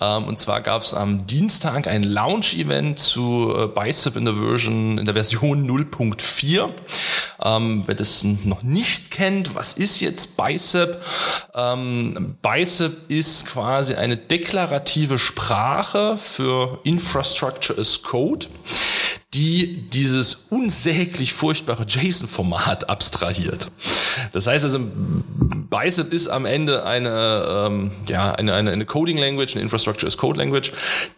Ähm, 0.00 0.24
und 0.24 0.38
zwar 0.38 0.62
gab 0.62 0.80
es 0.80 0.94
am 0.94 1.26
Dienstag 1.26 1.86
ein 1.88 2.02
Launch-Event 2.02 2.98
zu 2.98 3.54
äh, 3.54 3.66
Bicep 3.66 4.16
in 4.16 4.24
der 4.24 4.36
Version, 4.36 4.96
in 4.96 5.04
der 5.04 5.12
Version 5.12 5.68
0.4. 5.68 6.70
Ähm, 7.42 7.84
wer 7.86 7.94
das 7.94 8.24
noch 8.24 8.62
nicht 8.62 9.10
kennt, 9.10 9.54
was 9.54 9.72
ist 9.74 10.00
jetzt 10.00 10.36
Bicep? 10.36 11.02
Ähm, 11.54 12.36
Bicep 12.42 13.10
ist 13.10 13.46
quasi 13.46 13.94
eine 13.94 14.16
deklarative 14.16 15.18
Sprache 15.18 16.16
für 16.16 16.80
Infrastructure 16.84 17.78
as 17.78 18.02
Code, 18.02 18.46
die 19.34 19.88
dieses 19.90 20.46
unsäglich 20.50 21.32
furchtbare 21.32 21.84
JSON-Format 21.88 22.88
abstrahiert. 22.88 23.68
Das 24.32 24.46
heißt 24.46 24.64
also, 24.64 24.78
Bicep 24.80 26.12
ist 26.12 26.28
am 26.28 26.46
Ende 26.46 26.84
eine, 26.84 27.66
ähm, 27.66 27.92
ja, 28.08 28.32
eine, 28.32 28.54
eine, 28.54 28.70
eine 28.70 28.86
Coding 28.86 29.18
Language, 29.18 29.54
eine 29.54 29.62
Infrastructure 29.62 30.06
as 30.06 30.16
Code 30.16 30.38
Language, 30.38 30.72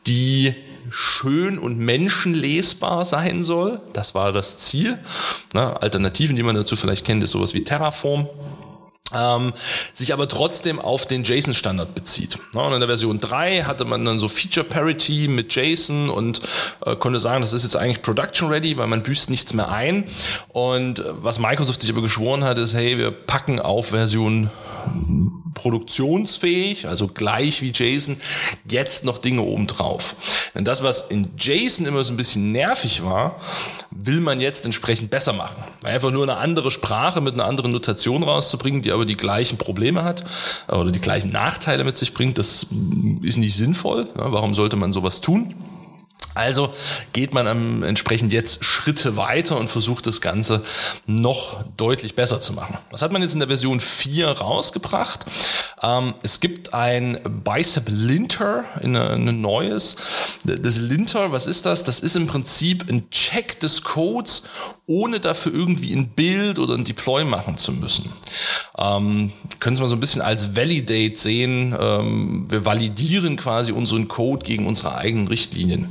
die 0.06 0.54
schön 0.90 1.58
und 1.58 1.78
menschenlesbar 1.78 3.04
sein 3.04 3.42
soll. 3.42 3.80
Das 3.92 4.14
war 4.14 4.32
das 4.32 4.58
Ziel. 4.58 4.98
Na, 5.52 5.74
Alternativen, 5.74 6.36
die 6.36 6.42
man 6.42 6.54
dazu 6.54 6.76
vielleicht 6.76 7.04
kennt, 7.04 7.22
ist 7.22 7.32
sowas 7.32 7.54
wie 7.54 7.64
Terraform 7.64 8.28
ähm, 9.14 9.52
sich 9.94 10.12
aber 10.12 10.28
trotzdem 10.28 10.80
auf 10.80 11.06
den 11.06 11.24
JSON-Standard 11.24 11.94
bezieht. 11.94 12.38
Und 12.54 12.72
in 12.72 12.80
der 12.80 12.88
Version 12.88 13.20
3 13.20 13.62
hatte 13.62 13.84
man 13.84 14.04
dann 14.04 14.18
so 14.18 14.28
Feature 14.28 14.64
Parity 14.64 15.28
mit 15.28 15.54
JSON 15.54 16.10
und 16.10 16.40
äh, 16.84 16.96
konnte 16.96 17.20
sagen, 17.20 17.42
das 17.42 17.52
ist 17.52 17.62
jetzt 17.62 17.76
eigentlich 17.76 18.02
Production 18.02 18.48
Ready, 18.48 18.76
weil 18.76 18.88
man 18.88 19.02
büßt 19.02 19.30
nichts 19.30 19.52
mehr 19.54 19.70
ein. 19.70 20.04
Und 20.48 21.00
äh, 21.00 21.04
was 21.22 21.38
Microsoft 21.38 21.80
sich 21.80 21.90
aber 21.90 22.02
geschworen 22.02 22.44
hat, 22.44 22.58
ist, 22.58 22.74
hey, 22.74 22.98
wir 22.98 23.10
packen 23.10 23.60
auf 23.60 23.88
Version 23.88 24.50
produktionsfähig, 25.56 26.86
also 26.86 27.08
gleich 27.08 27.62
wie 27.62 27.72
JSON, 27.74 28.18
jetzt 28.70 29.04
noch 29.04 29.18
Dinge 29.18 29.42
obendrauf. 29.42 30.14
Denn 30.54 30.64
das, 30.64 30.84
was 30.84 31.08
in 31.08 31.30
JSON 31.36 31.86
immer 31.86 32.04
so 32.04 32.12
ein 32.12 32.16
bisschen 32.16 32.52
nervig 32.52 33.02
war, 33.02 33.40
will 33.90 34.20
man 34.20 34.40
jetzt 34.40 34.64
entsprechend 34.64 35.10
besser 35.10 35.32
machen. 35.32 35.56
Einfach 35.82 36.12
nur 36.12 36.22
eine 36.22 36.36
andere 36.36 36.70
Sprache 36.70 37.20
mit 37.20 37.34
einer 37.34 37.46
anderen 37.46 37.72
Notation 37.72 38.22
rauszubringen, 38.22 38.82
die 38.82 38.92
aber 38.92 39.06
die 39.06 39.16
gleichen 39.16 39.58
Probleme 39.58 40.04
hat 40.04 40.24
oder 40.68 40.92
die 40.92 41.00
gleichen 41.00 41.30
Nachteile 41.30 41.82
mit 41.82 41.96
sich 41.96 42.14
bringt, 42.14 42.38
das 42.38 42.66
ist 43.22 43.38
nicht 43.38 43.56
sinnvoll. 43.56 44.08
Warum 44.14 44.54
sollte 44.54 44.76
man 44.76 44.92
sowas 44.92 45.20
tun? 45.20 45.54
Also 46.36 46.72
geht 47.12 47.34
man 47.34 47.82
entsprechend 47.82 48.32
jetzt 48.32 48.64
Schritte 48.64 49.16
weiter 49.16 49.58
und 49.58 49.68
versucht 49.68 50.06
das 50.06 50.20
Ganze 50.20 50.62
noch 51.06 51.64
deutlich 51.76 52.14
besser 52.14 52.40
zu 52.40 52.52
machen. 52.52 52.78
Was 52.90 53.02
hat 53.02 53.12
man 53.12 53.22
jetzt 53.22 53.34
in 53.34 53.40
der 53.40 53.48
Version 53.48 53.80
4 53.80 54.28
rausgebracht? 54.28 55.26
Ähm, 55.82 56.14
es 56.22 56.40
gibt 56.40 56.74
ein 56.74 57.18
Bicep 57.44 57.84
Linter, 57.88 58.64
ein, 58.82 59.40
neues. 59.40 59.96
Das 60.44 60.78
Linter, 60.78 61.32
was 61.32 61.46
ist 61.46 61.66
das? 61.66 61.84
Das 61.84 62.00
ist 62.00 62.16
im 62.16 62.26
Prinzip 62.26 62.88
ein 62.88 63.10
Check 63.10 63.60
des 63.60 63.82
Codes, 63.82 64.44
ohne 64.86 65.20
dafür 65.20 65.52
irgendwie 65.52 65.94
ein 65.94 66.08
Bild 66.08 66.58
oder 66.58 66.74
ein 66.74 66.84
Deploy 66.84 67.24
machen 67.24 67.56
zu 67.56 67.72
müssen. 67.72 68.12
Ähm, 68.78 69.32
können 69.60 69.76
Sie 69.76 69.82
mal 69.82 69.88
so 69.88 69.96
ein 69.96 70.00
bisschen 70.00 70.22
als 70.22 70.56
Validate 70.56 71.16
sehen. 71.16 71.76
Ähm, 71.78 72.46
wir 72.48 72.64
validieren 72.64 73.36
quasi 73.36 73.72
unseren 73.72 74.08
Code 74.08 74.44
gegen 74.44 74.66
unsere 74.66 74.96
eigenen 74.96 75.28
Richtlinien. 75.28 75.88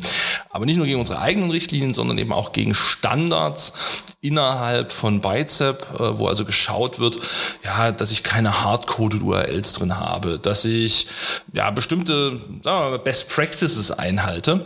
Aber 0.49 0.65
nicht 0.65 0.77
nur 0.77 0.85
gegen 0.85 0.99
unsere 0.99 1.19
eigenen 1.19 1.51
Richtlinien, 1.51 1.93
sondern 1.93 2.17
eben 2.17 2.33
auch 2.33 2.51
gegen 2.51 2.75
Standards 2.75 3.73
innerhalb 4.21 4.91
von 4.91 5.21
Bicep, 5.21 5.87
äh, 5.93 6.17
wo 6.17 6.27
also 6.27 6.45
geschaut 6.45 6.99
wird, 6.99 7.19
ja, 7.63 7.91
dass 7.91 8.11
ich 8.11 8.23
keine 8.23 8.63
hardcoded 8.63 9.21
URLs 9.21 9.73
drin 9.73 9.99
habe, 9.99 10.39
dass 10.39 10.65
ich 10.65 11.07
ja 11.53 11.71
bestimmte 11.71 12.39
wir, 12.63 12.97
Best 12.97 13.29
Practices 13.29 13.91
einhalte. 13.91 14.65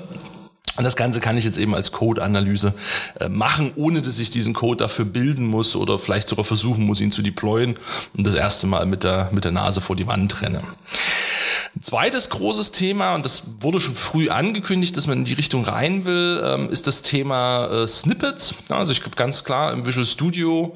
Und 0.79 0.85
das 0.85 0.95
Ganze 0.95 1.19
kann 1.19 1.35
ich 1.35 1.43
jetzt 1.43 1.57
eben 1.57 1.75
als 1.75 1.91
Code-Analyse 1.91 2.73
äh, 3.19 3.27
machen, 3.27 3.73
ohne 3.75 4.01
dass 4.01 4.17
ich 4.17 4.29
diesen 4.29 4.53
Code 4.53 4.77
dafür 4.77 5.03
bilden 5.03 5.45
muss 5.45 5.75
oder 5.75 5.99
vielleicht 5.99 6.29
sogar 6.29 6.45
versuchen 6.45 6.85
muss, 6.85 7.01
ihn 7.01 7.11
zu 7.11 7.21
deployen 7.21 7.75
und 8.15 8.25
das 8.25 8.33
erste 8.33 8.65
Mal 8.65 8.85
mit 8.85 9.03
der, 9.03 9.27
mit 9.33 9.43
der 9.43 9.51
Nase 9.51 9.81
vor 9.81 9.97
die 9.97 10.07
Wand 10.07 10.41
renne. 10.41 10.61
Ein 11.75 11.83
zweites 11.83 12.29
großes 12.29 12.71
Thema, 12.71 13.13
und 13.13 13.25
das 13.25 13.43
wurde 13.61 13.79
schon 13.79 13.93
früh 13.93 14.29
angekündigt, 14.29 14.97
dass 14.97 15.05
man 15.05 15.19
in 15.19 15.25
die 15.25 15.33
Richtung 15.33 15.63
rein 15.63 16.03
will, 16.03 16.41
ähm, 16.43 16.69
ist 16.71 16.87
das 16.87 17.03
Thema 17.03 17.67
äh, 17.67 17.87
Snippets. 17.87 18.55
Also 18.69 18.91
ich 18.91 19.01
habe 19.01 19.15
ganz 19.15 19.43
klar 19.43 19.71
im 19.71 19.85
Visual 19.85 20.05
Studio, 20.05 20.75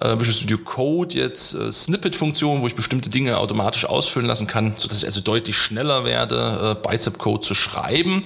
äh, 0.00 0.18
Visual 0.18 0.34
Studio 0.34 0.58
Code 0.58 1.16
jetzt 1.16 1.54
äh, 1.54 1.72
Snippet-Funktionen, 1.72 2.60
wo 2.60 2.66
ich 2.66 2.74
bestimmte 2.74 3.08
Dinge 3.08 3.38
automatisch 3.38 3.86
ausfüllen 3.86 4.28
lassen 4.28 4.46
kann, 4.46 4.74
sodass 4.76 4.98
ich 4.98 5.06
also 5.06 5.22
deutlich 5.22 5.56
schneller 5.56 6.04
werde, 6.04 6.78
Bicep-Code 6.82 7.42
zu 7.42 7.54
schreiben. 7.54 8.22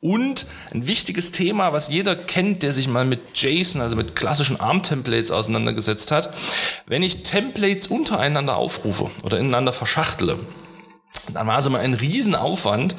Und 0.00 0.46
ein 0.72 0.86
wichtiges 0.86 1.30
Thema, 1.30 1.74
was 1.74 1.90
jeder 1.90 2.16
kennt, 2.16 2.62
der 2.62 2.72
sich 2.72 2.88
mal 2.88 3.04
mit 3.04 3.20
JSON, 3.34 3.82
also 3.82 3.96
mit 3.96 4.16
klassischen 4.16 4.58
ARM-Templates 4.58 5.30
auseinandergesetzt 5.30 6.10
hat, 6.10 6.32
wenn 6.86 7.02
ich 7.02 7.22
Templates 7.22 7.86
untereinander 7.86 8.56
aufrufe 8.56 9.10
oder 9.24 9.38
ineinander 9.38 9.72
verschachtle, 9.72 10.38
dann 11.34 11.46
war 11.46 11.58
es 11.58 11.66
immer 11.66 11.78
ein 11.78 11.94
Riesenaufwand, 11.94 12.94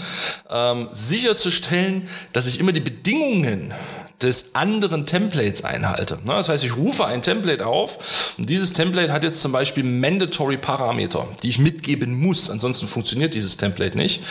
ähm, 0.49 0.89
sicherzustellen, 0.93 2.07
dass 2.33 2.47
ich 2.47 2.59
immer 2.59 2.71
die 2.71 2.79
Bedingungen 2.79 3.73
des 4.21 4.55
anderen 4.55 5.05
Templates 5.05 5.63
einhalte. 5.63 6.19
Das 6.25 6.49
heißt, 6.49 6.63
ich 6.63 6.75
rufe 6.77 7.05
ein 7.05 7.21
Template 7.21 7.65
auf 7.65 8.35
und 8.37 8.49
dieses 8.49 8.73
Template 8.73 9.11
hat 9.11 9.23
jetzt 9.23 9.41
zum 9.41 9.51
Beispiel 9.51 9.83
Mandatory 9.83 10.57
Parameter, 10.57 11.27
die 11.43 11.49
ich 11.49 11.59
mitgeben 11.59 12.19
muss, 12.19 12.49
ansonsten 12.49 12.87
funktioniert 12.87 13.33
dieses 13.33 13.57
Template 13.57 13.97
nicht. 13.97 14.23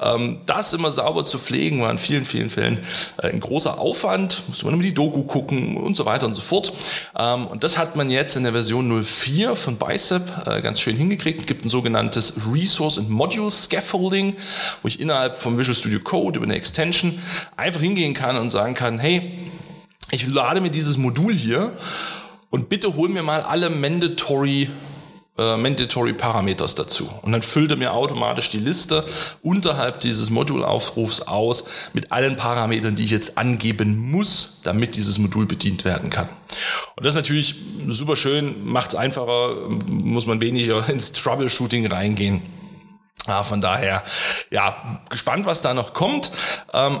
Ähm, 0.00 0.40
das 0.46 0.72
immer 0.72 0.90
sauber 0.90 1.24
zu 1.24 1.38
pflegen 1.38 1.80
war 1.80 1.90
in 1.90 1.98
vielen, 1.98 2.24
vielen 2.24 2.50
Fällen 2.50 2.80
äh, 3.22 3.28
ein 3.28 3.40
großer 3.40 3.78
Aufwand, 3.78 4.42
muss 4.48 4.62
man 4.64 4.74
immer 4.74 4.82
die 4.82 4.94
Doku 4.94 5.24
gucken 5.24 5.76
und 5.76 5.96
so 5.96 6.06
weiter 6.06 6.26
und 6.26 6.34
so 6.34 6.40
fort. 6.40 6.72
Ähm, 7.18 7.46
und 7.46 7.64
das 7.64 7.78
hat 7.78 7.96
man 7.96 8.10
jetzt 8.10 8.36
in 8.36 8.42
der 8.42 8.52
Version 8.52 9.04
04 9.04 9.54
von 9.54 9.76
Bicep 9.76 10.46
äh, 10.46 10.60
ganz 10.60 10.80
schön 10.80 10.96
hingekriegt. 10.96 11.40
Es 11.40 11.46
gibt 11.46 11.64
ein 11.64 11.70
sogenanntes 11.70 12.34
Resource 12.52 12.98
and 12.98 13.10
Module 13.10 13.50
Scaffolding, 13.50 14.36
wo 14.82 14.88
ich 14.88 15.00
innerhalb 15.00 15.36
vom 15.36 15.58
Visual 15.58 15.74
Studio 15.74 16.00
Code 16.00 16.38
über 16.38 16.46
eine 16.46 16.56
Extension 16.56 17.18
einfach 17.56 17.80
hingehen 17.80 18.14
kann 18.14 18.36
und 18.36 18.50
sagen 18.50 18.74
kann, 18.74 18.98
hey, 18.98 19.37
ich 20.10 20.26
lade 20.26 20.60
mir 20.60 20.70
dieses 20.70 20.96
Modul 20.96 21.32
hier 21.32 21.72
und 22.50 22.68
bitte 22.68 22.94
hol 22.94 23.08
mir 23.08 23.22
mal 23.22 23.42
alle 23.42 23.70
mandatory 23.70 24.68
äh, 25.38 25.56
mandatory 25.56 26.14
Parameters 26.14 26.74
dazu. 26.74 27.08
Und 27.22 27.30
dann 27.30 27.42
füllt 27.42 27.70
er 27.70 27.76
mir 27.76 27.92
automatisch 27.92 28.50
die 28.50 28.58
Liste 28.58 29.04
unterhalb 29.40 30.00
dieses 30.00 30.30
Modulaufrufs 30.30 31.22
aus 31.22 31.64
mit 31.92 32.10
allen 32.10 32.36
Parametern, 32.36 32.96
die 32.96 33.04
ich 33.04 33.12
jetzt 33.12 33.38
angeben 33.38 34.10
muss, 34.10 34.60
damit 34.64 34.96
dieses 34.96 35.18
Modul 35.18 35.46
bedient 35.46 35.84
werden 35.84 36.10
kann. 36.10 36.28
Und 36.96 37.06
das 37.06 37.14
ist 37.14 37.16
natürlich 37.16 37.54
super 37.86 38.16
schön, 38.16 38.64
macht 38.64 38.88
es 38.88 38.94
einfacher, 38.96 39.68
muss 39.86 40.26
man 40.26 40.40
weniger 40.40 40.88
ins 40.90 41.12
Troubleshooting 41.12 41.86
reingehen. 41.86 42.42
Ja, 43.28 43.42
von 43.42 43.60
daher, 43.60 44.02
ja, 44.50 45.02
gespannt, 45.10 45.44
was 45.44 45.60
da 45.60 45.74
noch 45.74 45.92
kommt. 45.92 46.30
Ähm, 46.72 47.00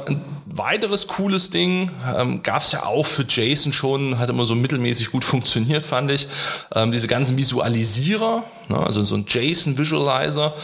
weiteres 0.54 1.06
cooles 1.06 1.50
Ding 1.50 1.90
ähm, 2.16 2.42
gab 2.42 2.62
es 2.62 2.72
ja 2.72 2.84
auch 2.84 3.06
für 3.06 3.24
JSON 3.28 3.72
schon, 3.72 4.18
hat 4.18 4.30
immer 4.30 4.46
so 4.46 4.54
mittelmäßig 4.54 5.10
gut 5.10 5.24
funktioniert, 5.24 5.84
fand 5.84 6.10
ich. 6.10 6.26
Ähm, 6.74 6.92
diese 6.92 7.06
ganzen 7.06 7.36
Visualisierer, 7.36 8.44
ne, 8.68 8.78
also 8.78 9.02
so 9.02 9.16
ein 9.16 9.26
JSON 9.28 9.76
Visualizer, 9.76 10.54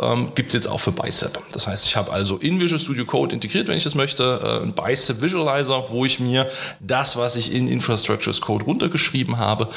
ähm, 0.00 0.32
gibt 0.34 0.48
es 0.48 0.54
jetzt 0.54 0.66
auch 0.66 0.80
für 0.80 0.92
Bicep. 0.92 1.38
Das 1.52 1.66
heißt, 1.66 1.86
ich 1.86 1.96
habe 1.96 2.12
also 2.12 2.36
in 2.38 2.60
Visual 2.60 2.80
Studio 2.80 3.04
Code 3.04 3.34
integriert, 3.34 3.68
wenn 3.68 3.76
ich 3.76 3.84
das 3.84 3.94
möchte, 3.94 4.40
äh, 4.42 4.64
ein 4.64 4.72
Bicep 4.72 5.22
Visualizer, 5.22 5.90
wo 5.90 6.04
ich 6.04 6.20
mir 6.20 6.48
das, 6.80 7.16
was 7.16 7.36
ich 7.36 7.52
in 7.52 7.68
Infrastructures 7.68 8.40
Code 8.40 8.64
runtergeschrieben 8.64 9.38
habe, 9.38 9.68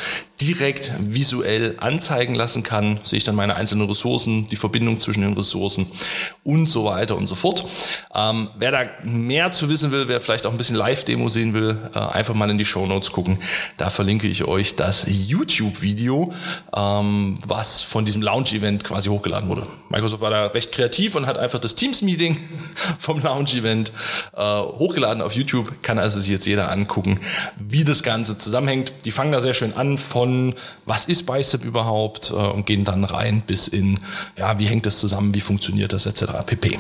direkt 0.42 0.92
visuell 1.00 1.76
anzeigen 1.80 2.36
lassen 2.36 2.64
kann. 2.64 3.00
Sehe 3.04 3.18
ich 3.18 3.24
dann 3.24 3.36
meine 3.36 3.56
einzelnen 3.56 3.88
Ressourcen, 3.88 4.48
die 4.50 4.56
Verbindung 4.56 5.00
zwischen 5.00 5.22
den 5.22 5.34
Ressourcen 5.34 5.88
und 6.44 6.68
so 6.68 6.86
weiter 6.86 7.16
und 7.16 7.28
so 7.28 7.36
fort. 7.36 7.66
Ähm, 8.14 8.50
wer 8.58 8.72
da 8.72 8.86
mehr 9.04 9.43
zu 9.52 9.70
wissen 9.70 9.92
will, 9.92 10.08
wer 10.08 10.22
vielleicht 10.22 10.46
auch 10.46 10.52
ein 10.52 10.58
bisschen 10.58 10.76
Live-Demo 10.76 11.30
sehen 11.30 11.54
will, 11.54 11.78
äh, 11.94 12.00
einfach 12.00 12.34
mal 12.34 12.50
in 12.50 12.58
die 12.58 12.66
Show 12.66 12.86
Notes 12.86 13.12
gucken. 13.12 13.40
Da 13.78 13.90
verlinke 13.90 14.28
ich 14.28 14.44
euch 14.46 14.76
das 14.76 15.06
YouTube-Video, 15.08 16.34
ähm, 16.76 17.36
was 17.46 17.82
von 17.82 18.06
diesem 18.06 18.22
Launch-Event 18.22 18.84
quasi 18.84 19.10
hochgeladen 19.10 19.50
wurde. 19.50 19.68
Microsoft 19.90 20.22
war 20.22 20.30
da 20.30 20.48
recht 20.48 20.72
kreativ 20.72 21.16
und 21.16 21.28
hat 21.28 21.38
einfach 21.38 21.60
das 21.60 21.76
Teams-Meeting 21.76 22.38
vom 23.00 23.22
Launch-Event 23.22 23.92
äh, 24.36 24.42
hochgeladen 24.42 25.22
auf 25.22 25.34
YouTube. 25.34 25.84
Kann 25.84 26.00
also 26.00 26.20
sich 26.20 26.30
jetzt 26.30 26.46
jeder 26.46 26.72
angucken, 26.72 27.20
wie 27.58 27.84
das 27.84 28.04
Ganze 28.04 28.38
zusammenhängt. 28.38 28.94
Die 29.06 29.12
fangen 29.12 29.32
da 29.32 29.40
sehr 29.42 29.54
schön 29.54 29.74
an 29.76 29.98
von, 29.98 30.56
was 30.86 31.06
ist 31.06 31.26
Bicep 31.26 31.64
überhaupt 31.64 32.32
äh, 32.32 32.34
und 32.34 32.66
gehen 32.66 32.86
dann 32.86 33.04
rein 33.04 33.44
bis 33.46 33.68
in, 33.68 34.00
ja, 34.38 34.60
wie 34.60 34.68
hängt 34.68 34.86
das 34.86 35.00
zusammen, 35.00 35.34
wie 35.34 35.42
funktioniert 35.42 35.94
das 35.94 36.06
etc. 36.06 36.26
pp. 36.46 36.80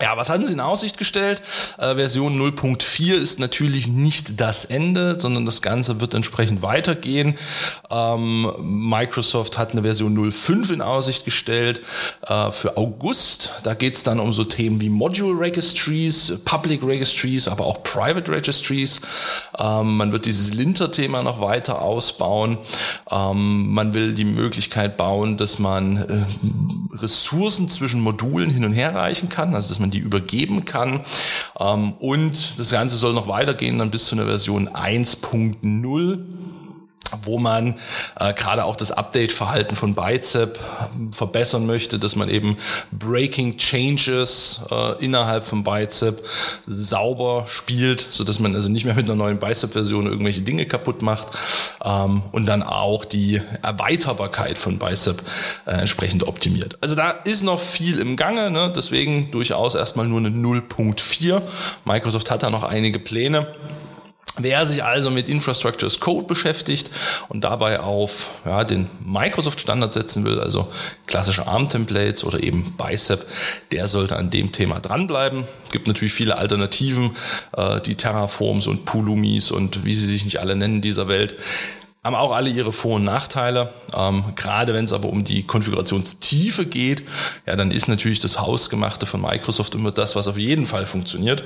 Ja, 0.00 0.16
was 0.16 0.28
hatten 0.28 0.46
sie 0.46 0.52
in 0.52 0.60
Aussicht 0.60 0.98
gestellt? 0.98 1.40
Äh, 1.78 1.94
Version 1.94 2.36
0.4 2.36 3.14
ist 3.14 3.38
natürlich 3.38 3.86
nicht 3.86 4.40
das 4.40 4.64
Ende, 4.64 5.20
sondern 5.20 5.46
das 5.46 5.62
Ganze 5.62 6.00
wird 6.00 6.14
entsprechend 6.14 6.62
weitergehen. 6.62 7.36
Ähm, 7.90 8.52
Microsoft 8.60 9.56
hat 9.56 9.70
eine 9.70 9.82
Version 9.82 10.16
0.5 10.18 10.72
in 10.72 10.80
Aussicht 10.80 11.24
gestellt 11.24 11.80
äh, 12.26 12.50
für 12.50 12.76
August. 12.76 13.54
Da 13.62 13.74
geht 13.74 13.94
es 13.94 14.02
dann 14.02 14.18
um 14.18 14.32
so 14.32 14.42
Themen 14.42 14.80
wie 14.80 14.88
Module 14.88 15.38
Registries, 15.38 16.40
Public 16.44 16.82
Registries, 16.82 17.46
aber 17.46 17.64
auch 17.64 17.84
Private 17.84 18.32
Registries. 18.32 19.00
Ähm, 19.58 19.96
man 19.96 20.10
wird 20.10 20.26
dieses 20.26 20.54
Linter-Thema 20.54 21.22
noch 21.22 21.40
weiter 21.40 21.80
ausbauen. 21.80 22.58
Ähm, 23.12 23.72
man 23.72 23.94
will 23.94 24.12
die 24.14 24.24
Möglichkeit 24.24 24.96
bauen, 24.96 25.36
dass 25.36 25.60
man 25.60 25.96
äh, 25.96 26.96
Ressourcen 26.96 27.68
zwischen 27.68 28.00
Modulen 28.00 28.50
hin 28.50 28.64
und 28.64 28.72
her 28.72 28.94
reichen 28.94 29.28
kann, 29.28 29.54
also 29.54 29.68
dass 29.68 29.83
man 29.84 29.90
die 29.90 29.98
übergeben 29.98 30.64
kann. 30.64 31.00
Ähm, 31.60 31.92
und 31.92 32.58
das 32.58 32.70
Ganze 32.70 32.96
soll 32.96 33.12
noch 33.12 33.28
weitergehen, 33.28 33.78
dann 33.78 33.90
bis 33.90 34.06
zu 34.06 34.16
einer 34.16 34.26
Version 34.26 34.68
1.0 34.68 36.18
wo 37.22 37.38
man 37.38 37.74
äh, 38.18 38.32
gerade 38.32 38.64
auch 38.64 38.76
das 38.76 38.90
Update-Verhalten 38.90 39.76
von 39.76 39.94
Bicep 39.94 40.58
äh, 40.58 41.14
verbessern 41.14 41.66
möchte, 41.66 41.98
dass 41.98 42.16
man 42.16 42.28
eben 42.28 42.56
Breaking 42.92 43.56
Changes 43.56 44.60
äh, 44.70 45.04
innerhalb 45.04 45.46
von 45.46 45.64
Bicep 45.64 46.22
sauber 46.66 47.44
spielt, 47.46 48.06
so 48.10 48.24
dass 48.24 48.38
man 48.38 48.54
also 48.54 48.68
nicht 48.68 48.84
mehr 48.84 48.94
mit 48.94 49.04
einer 49.06 49.16
neuen 49.16 49.38
Bicep-Version 49.38 50.06
irgendwelche 50.06 50.42
Dinge 50.42 50.66
kaputt 50.66 51.02
macht 51.02 51.28
ähm, 51.84 52.22
und 52.32 52.46
dann 52.46 52.62
auch 52.62 53.04
die 53.04 53.40
Erweiterbarkeit 53.62 54.58
von 54.58 54.78
Bicep 54.78 55.22
äh, 55.66 55.72
entsprechend 55.72 56.26
optimiert. 56.26 56.76
Also 56.80 56.94
da 56.94 57.10
ist 57.10 57.42
noch 57.42 57.60
viel 57.60 57.98
im 57.98 58.16
Gange, 58.16 58.50
ne? 58.50 58.72
deswegen 58.74 59.30
durchaus 59.30 59.74
erstmal 59.74 60.06
nur 60.06 60.18
eine 60.18 60.30
0.4. 60.30 61.42
Microsoft 61.84 62.30
hat 62.30 62.42
da 62.42 62.50
noch 62.50 62.62
einige 62.62 62.98
Pläne. 62.98 63.46
Wer 64.36 64.66
sich 64.66 64.82
also 64.82 65.10
mit 65.10 65.28
Infrastructure 65.28 65.86
as 65.86 66.00
Code 66.00 66.26
beschäftigt 66.26 66.90
und 67.28 67.42
dabei 67.44 67.78
auf 67.78 68.30
ja, 68.44 68.64
den 68.64 68.90
Microsoft-Standard 69.04 69.92
setzen 69.92 70.24
will, 70.24 70.40
also 70.40 70.68
klassische 71.06 71.46
ARM-Templates 71.46 72.24
oder 72.24 72.42
eben 72.42 72.74
Bicep, 72.76 73.24
der 73.70 73.86
sollte 73.86 74.16
an 74.16 74.30
dem 74.30 74.50
Thema 74.50 74.80
dranbleiben. 74.80 75.44
Gibt 75.70 75.86
natürlich 75.86 76.14
viele 76.14 76.36
Alternativen, 76.36 77.16
äh, 77.56 77.80
die 77.80 77.94
Terraforms 77.94 78.66
und 78.66 78.84
Pulumis 78.84 79.52
und 79.52 79.84
wie 79.84 79.94
sie 79.94 80.06
sich 80.06 80.24
nicht 80.24 80.40
alle 80.40 80.56
nennen 80.56 80.82
dieser 80.82 81.06
Welt 81.06 81.36
haben 82.04 82.16
auch 82.16 82.32
alle 82.32 82.50
ihre 82.50 82.70
Vor- 82.70 82.96
und 82.96 83.04
Nachteile. 83.04 83.72
Ähm, 83.94 84.34
gerade 84.36 84.74
wenn 84.74 84.84
es 84.84 84.92
aber 84.92 85.08
um 85.08 85.24
die 85.24 85.44
Konfigurationstiefe 85.44 86.66
geht, 86.66 87.02
ja, 87.46 87.56
dann 87.56 87.70
ist 87.70 87.88
natürlich 87.88 88.20
das 88.20 88.38
Hausgemachte 88.38 89.06
von 89.06 89.22
Microsoft 89.22 89.74
immer 89.74 89.90
das, 89.90 90.14
was 90.14 90.28
auf 90.28 90.36
jeden 90.36 90.66
Fall 90.66 90.84
funktioniert. 90.84 91.44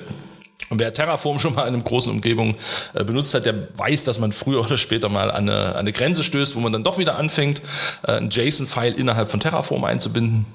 Und 0.71 0.79
wer 0.79 0.93
Terraform 0.93 1.39
schon 1.39 1.55
mal 1.55 1.67
in 1.67 1.75
einer 1.75 1.83
großen 1.83 2.11
Umgebung 2.13 2.57
äh, 2.95 3.05
benutzt 3.05 3.35
hat, 3.35 3.47
der 3.47 3.69
weiß, 3.77 4.05
dass 4.05 4.19
man 4.19 4.33
früher 4.33 4.61
oder 4.65 4.79
später 4.79 5.09
mal 5.09 5.31
an 5.31 5.49
eine, 5.49 5.77
eine 5.77 5.93
Grenze 5.93 6.23
stößt, 6.23 6.57
wo 6.57 6.61
man 6.61 6.73
dann 6.73 6.85
doch 6.85 6.99
wieder 6.99 7.17
anfängt, 7.17 7.63
äh, 8.03 8.13
ein 8.13 8.31
JSON-File 8.31 8.95
innerhalb 8.95 9.31
von 9.31 9.41
Terraform 9.41 9.85
einzubinden. 9.85 10.47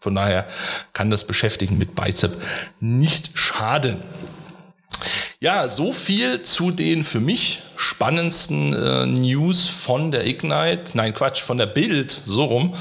Von 0.00 0.14
daher 0.14 0.46
kann 0.94 1.10
das 1.10 1.26
Beschäftigen 1.26 1.76
mit 1.76 1.94
Bicep 1.94 2.32
nicht 2.80 3.30
schaden. 3.34 4.02
Ja, 5.42 5.68
so 5.68 5.94
viel 5.94 6.42
zu 6.42 6.70
den 6.70 7.02
für 7.02 7.18
mich 7.18 7.62
spannendsten 7.74 8.74
äh, 8.74 9.06
News 9.06 9.70
von 9.70 10.10
der 10.10 10.26
Ignite, 10.26 10.90
nein 10.92 11.14
Quatsch, 11.14 11.40
von 11.40 11.56
der 11.56 11.64
Bild, 11.64 12.10
so 12.26 12.44
rum. 12.44 12.74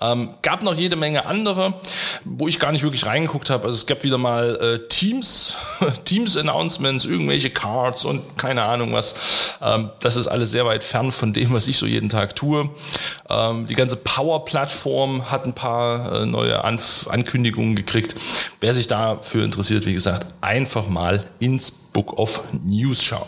Ähm, 0.00 0.30
gab 0.40 0.62
noch 0.62 0.74
jede 0.74 0.96
Menge 0.96 1.26
andere, 1.26 1.74
wo 2.24 2.48
ich 2.48 2.58
gar 2.58 2.72
nicht 2.72 2.82
wirklich 2.82 3.04
reingeguckt 3.04 3.50
habe. 3.50 3.66
Also 3.66 3.76
es 3.76 3.84
gab 3.84 4.04
wieder 4.04 4.16
mal 4.16 4.56
äh, 4.56 4.88
Teams, 4.88 5.56
Teams-Announcements, 6.06 7.04
irgendwelche 7.04 7.50
Cards 7.50 8.06
und 8.06 8.38
keine 8.38 8.62
Ahnung 8.62 8.94
was. 8.94 9.58
Ähm, 9.60 9.90
das 10.00 10.16
ist 10.16 10.28
alles 10.28 10.50
sehr 10.50 10.64
weit 10.64 10.84
fern 10.84 11.12
von 11.12 11.34
dem, 11.34 11.52
was 11.52 11.68
ich 11.68 11.76
so 11.76 11.84
jeden 11.84 12.08
Tag 12.08 12.34
tue. 12.34 12.70
Ähm, 13.28 13.66
die 13.66 13.74
ganze 13.74 13.96
Power-Plattform 13.96 15.30
hat 15.30 15.44
ein 15.44 15.52
paar 15.52 16.22
äh, 16.22 16.24
neue 16.24 16.64
Anf 16.64 17.06
Ankündigungen 17.10 17.76
gekriegt. 17.76 18.16
Wer 18.62 18.72
sich 18.72 18.86
dafür 18.86 19.44
interessiert, 19.44 19.84
wie 19.84 19.92
gesagt, 19.92 20.26
einfach 20.40 20.88
mal 20.88 21.28
ins 21.38 21.87
Book 21.98 22.16
of 22.16 22.44
News 22.64 23.02
schauen. 23.02 23.26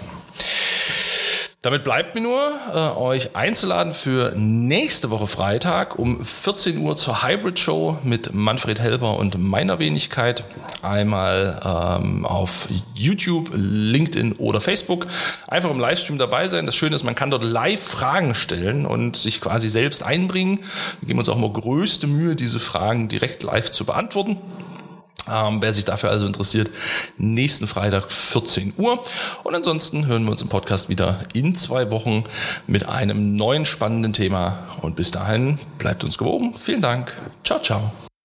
Damit 1.61 1.83
bleibt 1.83 2.15
mir 2.15 2.21
nur, 2.21 2.53
äh, 2.73 2.97
euch 2.97 3.35
einzuladen 3.35 3.93
für 3.93 4.33
nächste 4.37 5.11
Woche 5.11 5.27
Freitag 5.27 5.99
um 5.99 6.25
14 6.25 6.79
Uhr 6.79 6.97
zur 6.97 7.25
Hybrid 7.25 7.59
Show 7.59 7.99
mit 8.05 8.33
Manfred 8.33 8.79
Helber 8.79 9.19
und 9.19 9.37
meiner 9.37 9.81
Wenigkeit. 9.81 10.45
Einmal 10.83 11.61
ähm, 11.65 12.25
auf 12.25 12.69
YouTube, 12.95 13.51
LinkedIn 13.53 14.35
oder 14.35 14.61
Facebook. 14.61 15.09
Einfach 15.49 15.71
im 15.71 15.81
Livestream 15.81 16.17
dabei 16.17 16.47
sein. 16.47 16.65
Das 16.65 16.77
Schöne 16.77 16.95
ist, 16.95 17.03
man 17.03 17.17
kann 17.17 17.31
dort 17.31 17.43
live 17.43 17.83
Fragen 17.83 18.37
stellen 18.37 18.87
und 18.87 19.17
sich 19.17 19.41
quasi 19.41 19.69
selbst 19.69 20.05
einbringen. 20.05 20.61
Wir 21.01 21.09
geben 21.09 21.19
uns 21.19 21.29
auch 21.29 21.37
mal 21.37 21.53
größte 21.53 22.07
Mühe, 22.07 22.37
diese 22.37 22.61
Fragen 22.61 23.09
direkt 23.09 23.43
live 23.43 23.73
zu 23.73 23.85
beantworten. 23.85 24.39
Ähm, 25.31 25.63
wer 25.63 25.73
sich 25.73 25.85
dafür 25.85 26.11
also 26.11 26.27
interessiert, 26.27 26.71
nächsten 27.19 27.67
Freitag 27.67 28.11
14 28.11 28.75
Uhr. 28.77 29.01
Und 29.45 29.55
ansonsten 29.55 30.07
hören 30.07 30.25
wir 30.25 30.33
uns 30.33 30.43
im 30.43 30.49
Podcast 30.49 30.89
wieder 30.89 31.21
in 31.33 31.55
zwei 31.55 31.91
Wochen 31.91 32.25
mit 32.67 32.89
einem 32.89 33.37
neuen 33.37 33.67
spannenden 33.67 34.13
Thema. 34.13 34.59
Und 34.83 34.97
bis 34.97 35.11
dahin 35.11 35.59
bleibt 35.79 36.05
uns 36.05 36.19
gewogen. 36.19 36.55
Vielen 36.59 36.83
Dank. 36.83 37.13
Ciao, 37.45 37.61
ciao. 37.61 38.10